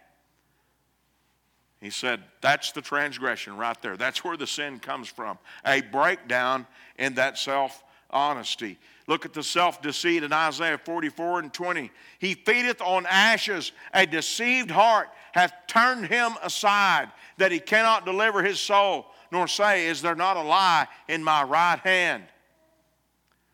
He 1.80 1.90
said, 1.90 2.22
That's 2.40 2.72
the 2.72 2.80
transgression 2.80 3.58
right 3.58 3.80
there. 3.82 3.98
That's 3.98 4.24
where 4.24 4.38
the 4.38 4.46
sin 4.46 4.78
comes 4.78 5.08
from. 5.08 5.38
A 5.66 5.82
breakdown 5.82 6.66
in 6.96 7.14
that 7.16 7.36
self 7.36 7.83
honesty. 8.14 8.78
Look 9.06 9.26
at 9.26 9.34
the 9.34 9.42
self 9.42 9.82
deceit 9.82 10.22
in 10.22 10.32
Isaiah 10.32 10.78
44 10.78 11.40
and 11.40 11.52
20. 11.52 11.90
He 12.18 12.34
feedeth 12.34 12.80
on 12.80 13.04
ashes, 13.06 13.72
a 13.92 14.06
deceived 14.06 14.70
heart 14.70 15.10
hath 15.32 15.52
turned 15.66 16.06
him 16.06 16.32
aside, 16.42 17.10
that 17.36 17.52
he 17.52 17.58
cannot 17.58 18.06
deliver 18.06 18.42
his 18.42 18.60
soul 18.60 19.06
nor 19.34 19.48
say, 19.48 19.88
Is 19.88 20.00
there 20.00 20.14
not 20.14 20.38
a 20.38 20.42
lie 20.42 20.88
in 21.08 21.22
my 21.22 21.42
right 21.42 21.80
hand? 21.80 22.24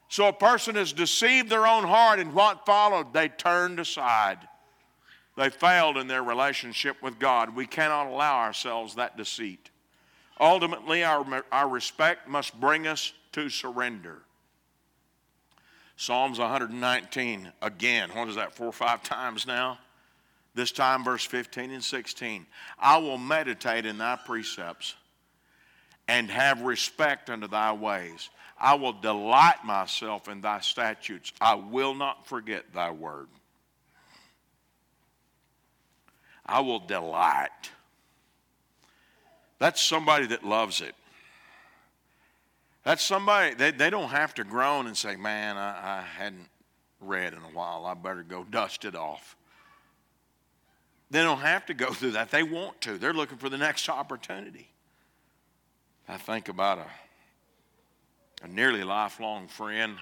So 0.09 0.29
a 0.29 0.33
person 0.33 0.77
has 0.77 0.93
deceived 0.93 1.49
their 1.49 1.67
own 1.67 1.85
heart, 1.85 2.21
and 2.21 2.35
what 2.35 2.67
followed? 2.67 3.13
They 3.13 3.29
turned 3.29 3.81
aside. 3.81 4.39
They 5.37 5.51
failed 5.51 5.97
in 5.97 6.07
their 6.07 6.23
relationship 6.23 7.03
with 7.03 7.19
God. 7.19 7.57
We 7.57 7.67
cannot 7.67 8.09
allow 8.09 8.41
ourselves 8.41 8.97
that 8.97 9.17
deceit. 9.17 9.71
Ultimately, 10.39 11.05
our, 11.05 11.45
our 11.51 11.69
respect 11.69 12.29
must 12.29 12.59
bring 12.61 12.87
us 12.87 13.13
to 13.33 13.49
surrender. 13.49 14.23
Psalms 16.01 16.39
119, 16.39 17.53
again, 17.61 18.09
what 18.15 18.27
is 18.27 18.37
that, 18.37 18.55
four 18.55 18.69
or 18.69 18.73
five 18.73 19.03
times 19.03 19.47
now? 19.47 19.79
This 20.55 20.73
time, 20.73 21.05
verse 21.05 21.27
15 21.27 21.73
and 21.73 21.85
16. 21.85 22.47
I 22.79 22.97
will 22.97 23.19
meditate 23.19 23.85
in 23.85 23.99
thy 23.99 24.17
precepts 24.17 24.95
and 26.09 26.31
have 26.31 26.63
respect 26.63 27.29
unto 27.29 27.49
thy 27.49 27.75
ways. 27.75 28.31
I 28.59 28.77
will 28.77 28.95
delight 28.95 29.63
myself 29.63 30.27
in 30.27 30.41
thy 30.41 30.61
statutes. 30.61 31.35
I 31.39 31.57
will 31.57 31.95
not 31.95 32.27
forget 32.27 32.73
thy 32.73 32.93
word. 32.93 33.29
I 36.47 36.61
will 36.61 36.81
delight. 36.81 37.71
That's 39.59 39.83
somebody 39.83 40.29
that 40.29 40.45
loves 40.45 40.81
it. 40.81 40.95
That's 42.85 43.03
somebody, 43.03 43.55
they, 43.55 43.73
they 43.73 43.91
don't 43.91 44.09
have 44.09 44.35
to 44.35 44.45
groan 44.45 44.87
and 44.87 44.97
say, 44.97 45.17
Man, 45.17 45.57
I, 45.57 45.99
I 45.99 46.03
hadn't 46.03 46.49
read 47.01 47.33
in 47.33 47.41
a 47.41 47.53
while. 47.53 47.85
I 47.85 47.95
better 47.95 48.23
go 48.23 48.45
dust 48.45 48.85
it 48.85 48.95
off. 48.95 49.37
They 51.11 51.23
don't 51.23 51.41
have 51.41 51.67
to 51.67 51.75
go 51.75 51.93
through 51.93 52.13
that. 52.13 52.31
They 52.31 52.43
want 52.43 52.81
to. 52.83 52.99
They're 52.99 53.13
looking 53.13 53.39
for 53.39 53.49
the 53.49 53.59
next 53.59 53.89
opportunity. 53.89 54.69
I 56.09 56.17
think 56.17 56.49
about 56.49 56.79
a, 56.79 58.45
a 58.45 58.49
nearly 58.49 58.83
lifelong 58.83 59.47
friend. 59.49 59.97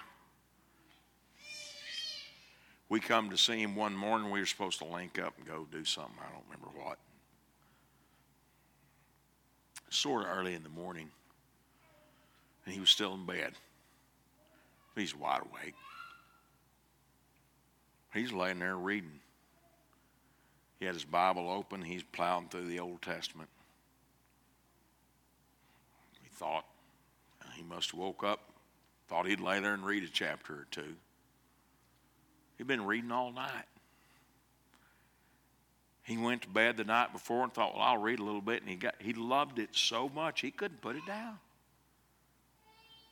We 2.88 3.00
come 3.00 3.28
to 3.30 3.36
see 3.36 3.60
him 3.60 3.76
one 3.76 3.94
morning. 3.94 4.30
We 4.30 4.40
were 4.40 4.46
supposed 4.46 4.78
to 4.78 4.86
link 4.86 5.18
up 5.18 5.34
and 5.36 5.46
go 5.46 5.66
do 5.70 5.84
something. 5.84 6.14
I 6.18 6.32
don't 6.32 6.44
remember 6.50 6.68
what. 6.82 6.98
Sort 9.90 10.22
of 10.22 10.30
early 10.30 10.54
in 10.54 10.62
the 10.62 10.70
morning. 10.70 11.10
And 12.68 12.74
he 12.74 12.80
was 12.80 12.90
still 12.90 13.14
in 13.14 13.24
bed. 13.24 13.54
He's 14.94 15.16
wide 15.16 15.40
awake. 15.40 15.74
He's 18.12 18.30
laying 18.30 18.58
there 18.58 18.76
reading. 18.76 19.20
He 20.78 20.84
had 20.84 20.92
his 20.92 21.06
Bible 21.06 21.50
open. 21.50 21.80
He's 21.80 22.02
plowing 22.02 22.48
through 22.50 22.66
the 22.66 22.80
Old 22.80 23.00
Testament. 23.00 23.48
He 26.22 26.28
thought 26.28 26.66
uh, 27.40 27.48
he 27.56 27.62
must 27.62 27.92
have 27.92 28.00
woke 28.00 28.22
up, 28.22 28.40
thought 29.08 29.26
he'd 29.26 29.40
lay 29.40 29.58
there 29.60 29.72
and 29.72 29.86
read 29.86 30.02
a 30.02 30.08
chapter 30.08 30.52
or 30.52 30.66
two. 30.70 30.94
He'd 32.58 32.66
been 32.66 32.84
reading 32.84 33.12
all 33.12 33.32
night. 33.32 33.64
He 36.02 36.18
went 36.18 36.42
to 36.42 36.48
bed 36.48 36.76
the 36.76 36.84
night 36.84 37.14
before 37.14 37.44
and 37.44 37.54
thought, 37.54 37.72
well, 37.72 37.82
I'll 37.82 37.96
read 37.96 38.18
a 38.18 38.24
little 38.24 38.42
bit. 38.42 38.60
And 38.60 38.68
he, 38.68 38.76
got, 38.76 38.96
he 38.98 39.14
loved 39.14 39.58
it 39.58 39.70
so 39.72 40.10
much 40.10 40.42
he 40.42 40.50
couldn't 40.50 40.82
put 40.82 40.96
it 40.96 41.06
down. 41.06 41.38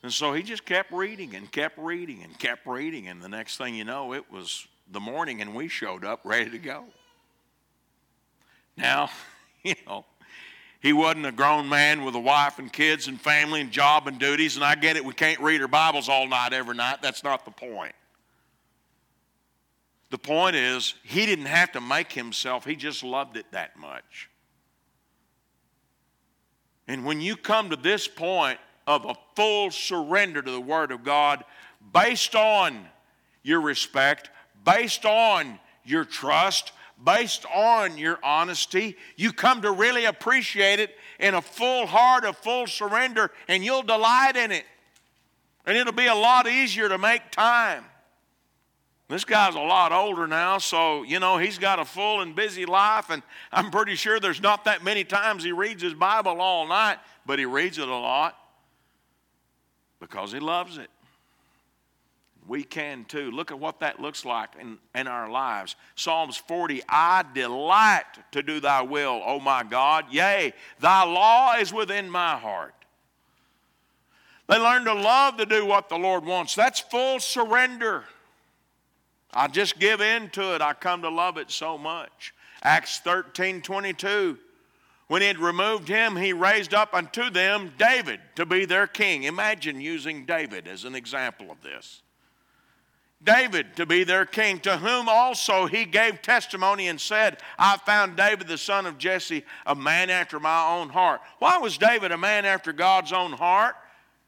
And 0.06 0.14
so 0.14 0.32
he 0.32 0.44
just 0.44 0.64
kept 0.64 0.92
reading 0.92 1.34
and 1.34 1.50
kept 1.50 1.76
reading 1.76 2.22
and 2.22 2.38
kept 2.38 2.64
reading. 2.64 3.08
And 3.08 3.20
the 3.20 3.28
next 3.28 3.56
thing 3.56 3.74
you 3.74 3.82
know, 3.82 4.14
it 4.14 4.30
was 4.30 4.68
the 4.92 5.00
morning 5.00 5.40
and 5.40 5.52
we 5.52 5.66
showed 5.66 6.04
up 6.04 6.20
ready 6.22 6.48
to 6.48 6.58
go. 6.58 6.84
Now, 8.76 9.10
you 9.64 9.74
know, 9.84 10.04
he 10.78 10.92
wasn't 10.92 11.26
a 11.26 11.32
grown 11.32 11.68
man 11.68 12.04
with 12.04 12.14
a 12.14 12.20
wife 12.20 12.60
and 12.60 12.72
kids 12.72 13.08
and 13.08 13.20
family 13.20 13.60
and 13.60 13.72
job 13.72 14.06
and 14.06 14.16
duties, 14.16 14.54
and 14.54 14.64
I 14.64 14.76
get 14.76 14.96
it, 14.96 15.04
we 15.04 15.12
can't 15.12 15.40
read 15.40 15.60
our 15.60 15.66
Bibles 15.66 16.08
all 16.08 16.28
night 16.28 16.52
every 16.52 16.76
night. 16.76 17.02
That's 17.02 17.24
not 17.24 17.44
the 17.44 17.50
point. 17.50 17.96
The 20.10 20.18
point 20.18 20.54
is, 20.54 20.94
he 21.02 21.26
didn't 21.26 21.46
have 21.46 21.72
to 21.72 21.80
make 21.80 22.12
himself, 22.12 22.64
he 22.64 22.76
just 22.76 23.02
loved 23.02 23.36
it 23.36 23.46
that 23.50 23.76
much. 23.76 24.30
And 26.86 27.04
when 27.04 27.20
you 27.20 27.36
come 27.36 27.70
to 27.70 27.76
this 27.76 28.06
point 28.06 28.60
of 28.86 29.04
a 29.04 29.14
full 29.34 29.70
surrender 29.70 30.40
to 30.42 30.50
the 30.50 30.60
Word 30.60 30.92
of 30.92 31.02
God, 31.02 31.44
based 31.92 32.34
on 32.34 32.86
your 33.42 33.60
respect, 33.60 34.30
based 34.64 35.04
on 35.04 35.58
your 35.84 36.04
trust, 36.04 36.72
based 37.04 37.44
on 37.54 37.98
your 37.98 38.18
honesty. 38.22 38.96
You 39.16 39.32
come 39.32 39.62
to 39.62 39.70
really 39.72 40.04
appreciate 40.04 40.80
it 40.80 40.96
in 41.18 41.34
a 41.34 41.42
full 41.42 41.86
heart, 41.86 42.24
a 42.24 42.32
full 42.32 42.66
surrender, 42.66 43.30
and 43.48 43.64
you'll 43.64 43.82
delight 43.82 44.36
in 44.36 44.52
it. 44.52 44.64
And 45.64 45.76
it'll 45.76 45.92
be 45.92 46.06
a 46.06 46.14
lot 46.14 46.46
easier 46.46 46.88
to 46.88 46.98
make 46.98 47.30
time. 47.30 47.84
This 49.08 49.24
guy's 49.24 49.54
a 49.54 49.60
lot 49.60 49.92
older 49.92 50.26
now, 50.26 50.58
so, 50.58 51.04
you 51.04 51.20
know, 51.20 51.38
he's 51.38 51.58
got 51.58 51.78
a 51.78 51.84
full 51.84 52.22
and 52.22 52.34
busy 52.34 52.66
life, 52.66 53.10
and 53.10 53.22
I'm 53.52 53.70
pretty 53.70 53.94
sure 53.94 54.18
there's 54.18 54.42
not 54.42 54.64
that 54.64 54.82
many 54.82 55.04
times 55.04 55.44
he 55.44 55.52
reads 55.52 55.80
his 55.80 55.94
Bible 55.94 56.40
all 56.40 56.66
night, 56.66 56.98
but 57.24 57.38
he 57.38 57.44
reads 57.44 57.78
it 57.78 57.86
a 57.86 57.94
lot 57.94 58.36
because 60.00 60.32
he 60.32 60.40
loves 60.40 60.78
it 60.78 60.90
we 62.48 62.62
can 62.62 63.04
too. 63.04 63.30
Look 63.30 63.50
at 63.50 63.58
what 63.58 63.80
that 63.80 64.00
looks 64.00 64.24
like 64.24 64.50
in, 64.60 64.78
in 64.94 65.06
our 65.06 65.28
lives. 65.30 65.76
Psalms 65.94 66.36
40 66.36 66.82
I 66.88 67.24
delight 67.34 68.04
to 68.32 68.42
do 68.42 68.60
thy 68.60 68.82
will, 68.82 69.22
O 69.24 69.40
my 69.40 69.62
God. 69.62 70.06
Yea, 70.10 70.52
thy 70.80 71.04
law 71.04 71.54
is 71.54 71.72
within 71.72 72.08
my 72.08 72.36
heart. 72.36 72.74
They 74.48 74.58
learn 74.58 74.84
to 74.84 74.94
love 74.94 75.38
to 75.38 75.46
do 75.46 75.66
what 75.66 75.88
the 75.88 75.98
Lord 75.98 76.24
wants. 76.24 76.54
That's 76.54 76.78
full 76.78 77.18
surrender. 77.18 78.04
I 79.34 79.48
just 79.48 79.78
give 79.78 80.00
in 80.00 80.30
to 80.30 80.54
it. 80.54 80.62
I 80.62 80.72
come 80.72 81.02
to 81.02 81.10
love 81.10 81.36
it 81.36 81.50
so 81.50 81.76
much. 81.76 82.32
Acts 82.62 83.00
13 83.00 83.60
22. 83.60 84.38
When 85.08 85.22
he 85.22 85.28
had 85.28 85.38
removed 85.38 85.88
him, 85.88 86.16
he 86.16 86.32
raised 86.32 86.74
up 86.74 86.92
unto 86.92 87.30
them 87.30 87.72
David 87.78 88.20
to 88.34 88.44
be 88.44 88.64
their 88.64 88.86
king. 88.86 89.22
Imagine 89.22 89.80
using 89.80 90.26
David 90.26 90.66
as 90.66 90.84
an 90.84 90.96
example 90.96 91.50
of 91.50 91.62
this. 91.62 92.02
David 93.22 93.76
to 93.76 93.86
be 93.86 94.04
their 94.04 94.26
king, 94.26 94.60
to 94.60 94.76
whom 94.76 95.08
also 95.08 95.66
he 95.66 95.84
gave 95.84 96.22
testimony 96.22 96.88
and 96.88 97.00
said, 97.00 97.38
I 97.58 97.76
found 97.78 98.16
David 98.16 98.46
the 98.46 98.58
son 98.58 98.84
of 98.84 98.98
Jesse, 98.98 99.44
a 99.64 99.74
man 99.74 100.10
after 100.10 100.38
my 100.38 100.76
own 100.76 100.90
heart. 100.90 101.20
Why 101.38 101.58
was 101.58 101.78
David 101.78 102.12
a 102.12 102.18
man 102.18 102.44
after 102.44 102.72
God's 102.72 103.12
own 103.12 103.32
heart? 103.32 103.74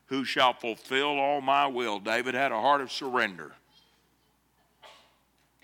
Who 0.07 0.25
shall 0.25 0.55
fulfill 0.55 1.19
all 1.19 1.41
my 1.43 1.67
will? 1.67 1.99
David 1.99 2.35
had 2.35 2.51
a 2.51 2.61
heart 2.61 2.81
of 2.81 2.91
surrender. 2.91 3.53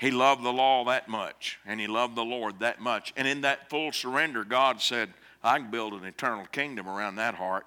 He 0.04 0.10
loved 0.10 0.42
the 0.42 0.52
law 0.52 0.84
that 0.84 1.08
much, 1.08 1.58
and 1.64 1.80
he 1.80 1.86
loved 1.86 2.14
the 2.14 2.26
Lord 2.26 2.58
that 2.58 2.78
much. 2.78 3.14
And 3.16 3.26
in 3.26 3.40
that 3.40 3.70
full 3.70 3.90
surrender, 3.90 4.44
God 4.44 4.82
said, 4.82 5.08
I 5.42 5.58
can 5.58 5.70
build 5.70 5.94
an 5.94 6.04
eternal 6.04 6.44
kingdom 6.44 6.86
around 6.86 7.16
that 7.16 7.34
heart. 7.34 7.64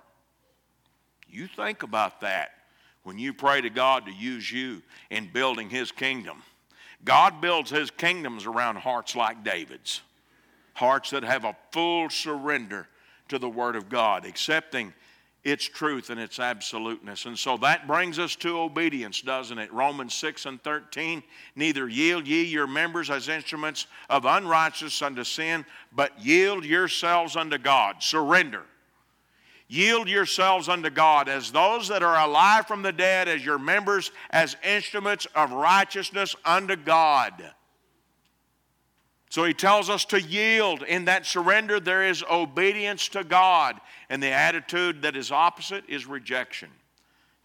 You 1.28 1.48
think 1.48 1.82
about 1.82 2.22
that 2.22 2.52
when 3.02 3.18
you 3.18 3.34
pray 3.34 3.62
to 3.62 3.72
God 3.72 4.06
to 4.06 4.12
use 4.12 4.52
you 4.52 4.84
in 5.10 5.32
building 5.34 5.72
His 5.72 5.92
kingdom. 5.92 6.44
God 7.04 7.42
builds 7.42 7.72
His 7.72 7.90
kingdoms 7.90 8.46
around 8.46 8.76
hearts 8.76 9.16
like 9.16 9.44
David's, 9.44 10.02
hearts 10.76 11.10
that 11.10 11.24
have 11.24 11.44
a 11.44 11.58
full 11.72 12.08
surrender 12.12 12.88
to 13.30 13.40
the 13.40 13.50
Word 13.50 13.76
of 13.76 13.90
God, 13.90 14.28
accepting 14.28 14.94
its 15.48 15.64
truth 15.64 16.10
and 16.10 16.20
its 16.20 16.40
absoluteness. 16.40 17.26
And 17.26 17.40
so 17.40 17.56
that 17.58 17.88
brings 17.88 18.20
us 18.20 18.36
to 18.38 18.60
obedience, 18.60 19.22
doesn't 19.22 19.58
it? 19.58 19.72
Romans 19.72 20.14
6 20.14 20.46
and 20.46 20.62
13 20.62 21.24
Neither 21.56 21.88
yield 21.88 22.28
ye 22.28 22.44
your 22.44 22.68
members 22.68 23.10
as 23.10 23.30
instruments 23.30 23.88
of 24.10 24.26
unrighteousness 24.26 25.02
unto 25.02 25.24
sin, 25.24 25.66
but 25.94 26.12
yield 26.20 26.66
yourselves 26.66 27.38
unto 27.38 27.58
God. 27.58 28.04
Surrender. 28.04 28.64
Yield 29.70 30.10
yourselves 30.10 30.68
unto 30.68 30.90
God 30.90 31.30
as 31.30 31.52
those 31.52 31.88
that 31.88 32.04
are 32.04 32.26
alive 32.26 32.68
from 32.68 32.82
the 32.82 32.92
dead, 32.92 33.30
as 33.30 33.44
your 33.44 33.60
members, 33.60 34.12
as 34.32 34.58
instruments 34.64 35.28
of 35.34 35.54
righteousness 35.54 36.36
unto 36.44 36.76
God. 36.76 37.54
So 39.30 39.44
he 39.44 39.54
tells 39.54 39.90
us 39.90 40.06
to 40.06 40.22
yield. 40.22 40.84
In 40.84 41.06
that 41.06 41.26
surrender, 41.26 41.80
there 41.80 42.08
is 42.08 42.24
obedience 42.30 43.10
to 43.10 43.24
God. 43.24 43.80
And 44.10 44.24
the 44.24 44.32
attitude 44.32 45.02
that 45.02 45.18
is 45.18 45.32
opposite 45.32 45.84
is 45.88 46.06
rejection. 46.06 46.70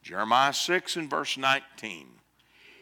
Jeremiah 0.02 0.52
6 0.52 0.96
and 0.96 1.10
verse 1.10 1.36
19. 1.36 2.06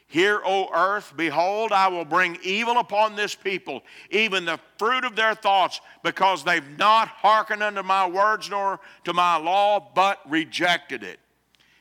Hear, 0.07 0.41
O 0.45 0.69
earth, 0.75 1.13
behold, 1.17 1.71
I 1.71 1.87
will 1.87 2.05
bring 2.05 2.37
evil 2.43 2.79
upon 2.79 3.15
this 3.15 3.37
people, 3.37 3.83
even 4.11 4.45
the 4.45 4.59
fruit 4.77 5.05
of 5.05 5.15
their 5.15 5.37
thoughts, 5.37 5.81
because 6.03 6.43
they've 6.43 6.77
not 6.77 7.07
hearkened 7.07 7.63
unto 7.63 7.85
my 7.85 8.09
words 8.09 8.51
nor 8.51 8.81
to 9.05 9.13
my 9.13 9.37
law, 9.37 9.93
but 9.95 10.19
rejected 10.29 11.05
it. 11.05 11.21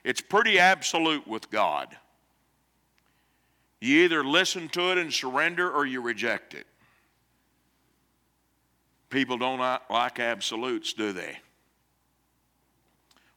It's 0.04 0.22
pretty 0.22 0.60
absolute 0.60 1.28
with 1.28 1.50
God. 1.50 1.98
You 3.82 4.04
either 4.04 4.24
listen 4.24 4.70
to 4.70 4.92
it 4.92 5.00
and 5.00 5.12
surrender 5.12 5.72
or 5.72 5.88
you 5.88 6.00
reject 6.02 6.54
it. 6.54 6.68
People 9.10 9.38
don't 9.38 9.60
like 9.90 10.20
absolutes, 10.20 10.94
do 10.94 11.12
they? 11.12 11.38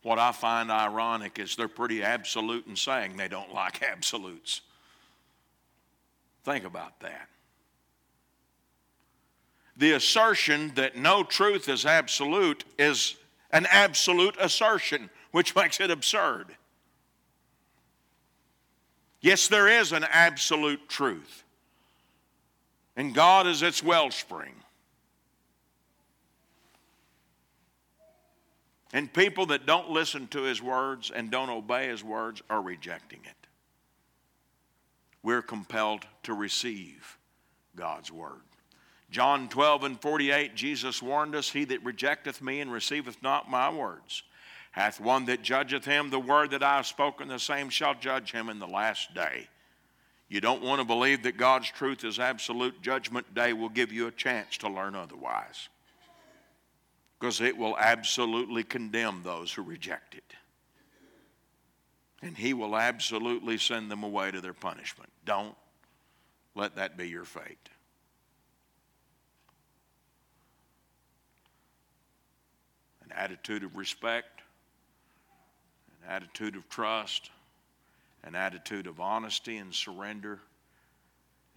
What 0.02 0.18
I 0.18 0.32
find 0.32 0.70
ironic 0.70 1.38
is 1.38 1.56
they're 1.56 1.68
pretty 1.68 2.02
absolute 2.02 2.66
in 2.66 2.76
saying 2.76 3.16
they 3.16 3.28
don't 3.28 3.54
like 3.54 3.82
absolutes. 3.90 4.60
Think 6.44 6.64
about 6.64 6.98
that. 7.00 7.28
The 9.76 9.92
assertion 9.92 10.72
that 10.74 10.96
no 10.96 11.22
truth 11.22 11.68
is 11.68 11.86
absolute 11.86 12.64
is 12.78 13.16
an 13.52 13.66
absolute 13.70 14.36
assertion, 14.38 15.08
which 15.30 15.54
makes 15.56 15.80
it 15.80 15.90
absurd. 15.90 16.48
Yes, 19.20 19.46
there 19.46 19.68
is 19.68 19.92
an 19.92 20.04
absolute 20.10 20.88
truth, 20.88 21.44
and 22.96 23.14
God 23.14 23.46
is 23.46 23.62
its 23.62 23.82
wellspring. 23.82 24.61
And 28.92 29.12
people 29.12 29.46
that 29.46 29.66
don't 29.66 29.90
listen 29.90 30.26
to 30.28 30.42
his 30.42 30.62
words 30.62 31.10
and 31.10 31.30
don't 31.30 31.48
obey 31.48 31.88
his 31.88 32.04
words 32.04 32.42
are 32.50 32.60
rejecting 32.60 33.20
it 33.24 33.42
we're 35.22 35.42
compelled 35.42 36.04
to 36.24 36.34
receive 36.34 37.16
God's 37.76 38.10
word. 38.10 38.40
John 39.10 39.48
12 39.48 39.84
and 39.84 40.00
48, 40.00 40.54
Jesus 40.54 41.00
warned 41.00 41.34
us, 41.34 41.50
He 41.50 41.64
that 41.66 41.84
rejecteth 41.84 42.42
me 42.42 42.60
and 42.60 42.72
receiveth 42.72 43.22
not 43.22 43.50
my 43.50 43.70
words 43.70 44.24
hath 44.72 45.00
one 45.00 45.26
that 45.26 45.42
judgeth 45.42 45.84
him. 45.84 46.10
The 46.10 46.18
word 46.18 46.50
that 46.50 46.62
I 46.62 46.76
have 46.76 46.86
spoken, 46.86 47.28
the 47.28 47.38
same 47.38 47.68
shall 47.68 47.94
judge 47.94 48.32
him 48.32 48.48
in 48.48 48.58
the 48.58 48.66
last 48.66 49.14
day. 49.14 49.48
You 50.28 50.40
don't 50.40 50.62
want 50.62 50.80
to 50.80 50.86
believe 50.86 51.22
that 51.24 51.36
God's 51.36 51.70
truth 51.70 52.04
is 52.04 52.18
absolute. 52.18 52.80
Judgment 52.80 53.34
day 53.34 53.52
will 53.52 53.68
give 53.68 53.92
you 53.92 54.06
a 54.06 54.10
chance 54.10 54.56
to 54.58 54.70
learn 54.70 54.94
otherwise. 54.94 55.68
Because 57.22 57.40
it 57.40 57.56
will 57.56 57.78
absolutely 57.78 58.64
condemn 58.64 59.22
those 59.22 59.52
who 59.52 59.62
reject 59.62 60.16
it. 60.16 60.34
And 62.20 62.36
He 62.36 62.52
will 62.52 62.74
absolutely 62.74 63.58
send 63.58 63.92
them 63.92 64.02
away 64.02 64.32
to 64.32 64.40
their 64.40 64.52
punishment. 64.52 65.08
Don't 65.24 65.54
let 66.56 66.74
that 66.74 66.96
be 66.96 67.08
your 67.08 67.24
fate. 67.24 67.68
An 73.04 73.12
attitude 73.12 73.62
of 73.62 73.76
respect, 73.76 74.40
an 76.02 76.10
attitude 76.10 76.56
of 76.56 76.68
trust 76.68 77.30
an 78.24 78.34
attitude 78.34 78.86
of 78.86 79.00
honesty 79.00 79.56
and 79.56 79.74
surrender 79.74 80.40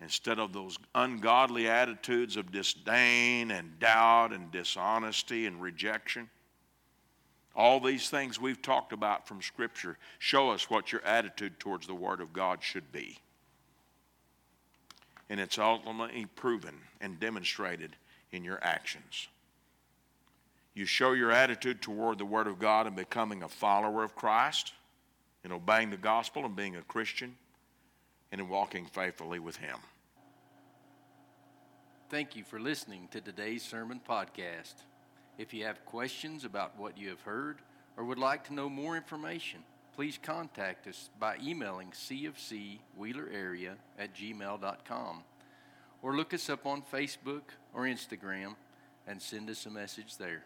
instead 0.02 0.40
of 0.40 0.52
those 0.52 0.78
ungodly 0.94 1.68
attitudes 1.70 2.36
of 2.36 2.52
disdain 2.52 3.52
and 3.52 3.80
doubt 3.80 4.34
and 4.34 4.52
dishonesty 4.52 5.46
and 5.46 5.62
rejection. 5.62 6.30
All 7.56 7.80
these 7.80 8.10
things 8.10 8.40
we've 8.40 8.62
talked 8.62 8.92
about 8.92 9.28
from 9.28 9.42
Scripture 9.42 9.98
show 10.20 10.50
us 10.50 10.70
what 10.70 10.92
your 10.92 11.04
attitude 11.04 11.60
towards 11.60 11.88
the 11.88 11.96
Word 11.96 12.20
of 12.20 12.34
God 12.34 12.62
should 12.62 12.92
be. 12.92 13.18
And 15.30 15.40
it's 15.40 15.58
ultimately 15.58 16.26
proven 16.36 16.76
and 17.00 17.20
demonstrated 17.20 17.96
in 18.32 18.44
your 18.44 18.60
actions. 18.62 19.30
You 20.74 20.86
show 20.86 21.14
your 21.14 21.32
attitude 21.32 21.82
toward 21.82 22.18
the 22.18 22.26
Word 22.26 22.48
of 22.48 22.60
God 22.60 22.86
in 22.86 22.96
becoming 22.96 23.44
a 23.44 23.48
follower 23.48 24.04
of 24.04 24.16
Christ 24.16 24.74
in 25.46 25.54
obeying 25.54 25.90
the 25.90 25.98
gospel 25.98 26.44
and 26.44 26.56
being 26.56 26.76
a 26.76 26.82
Christian 26.82 27.38
and 28.36 28.42
in 28.42 28.50
walking 28.50 28.86
faithfully 28.86 29.40
with 29.40 29.56
Him. 29.56 29.78
Thank 32.10 32.36
you 32.36 32.44
for 32.44 32.60
listening 32.60 33.08
to 33.12 33.22
today's 33.22 33.64
sermon 33.64 34.02
podcast. 34.06 34.74
If 35.38 35.54
you 35.54 35.64
have 35.64 35.86
questions 35.86 36.44
about 36.44 36.78
what 36.78 36.98
you 36.98 37.08
have 37.08 37.22
heard 37.22 37.60
or 37.96 38.04
would 38.04 38.20
like 38.20 38.46
to 38.48 38.54
know 38.54 38.68
more 38.68 38.98
information, 38.98 39.62
please 39.96 40.20
contact 40.22 40.86
us 40.86 41.10
by 41.18 41.38
emailing 41.42 41.92
cfcwheelerarea 41.92 43.76
at 43.98 44.14
gmail.com 44.14 45.24
or 46.02 46.18
look 46.18 46.34
us 46.34 46.50
up 46.50 46.66
on 46.66 46.82
Facebook 46.82 47.44
or 47.74 47.84
Instagram 47.84 48.56
and 49.08 49.22
send 49.22 49.50
us 49.50 49.66
a 49.66 49.70
message 49.70 50.18
there. 50.18 50.44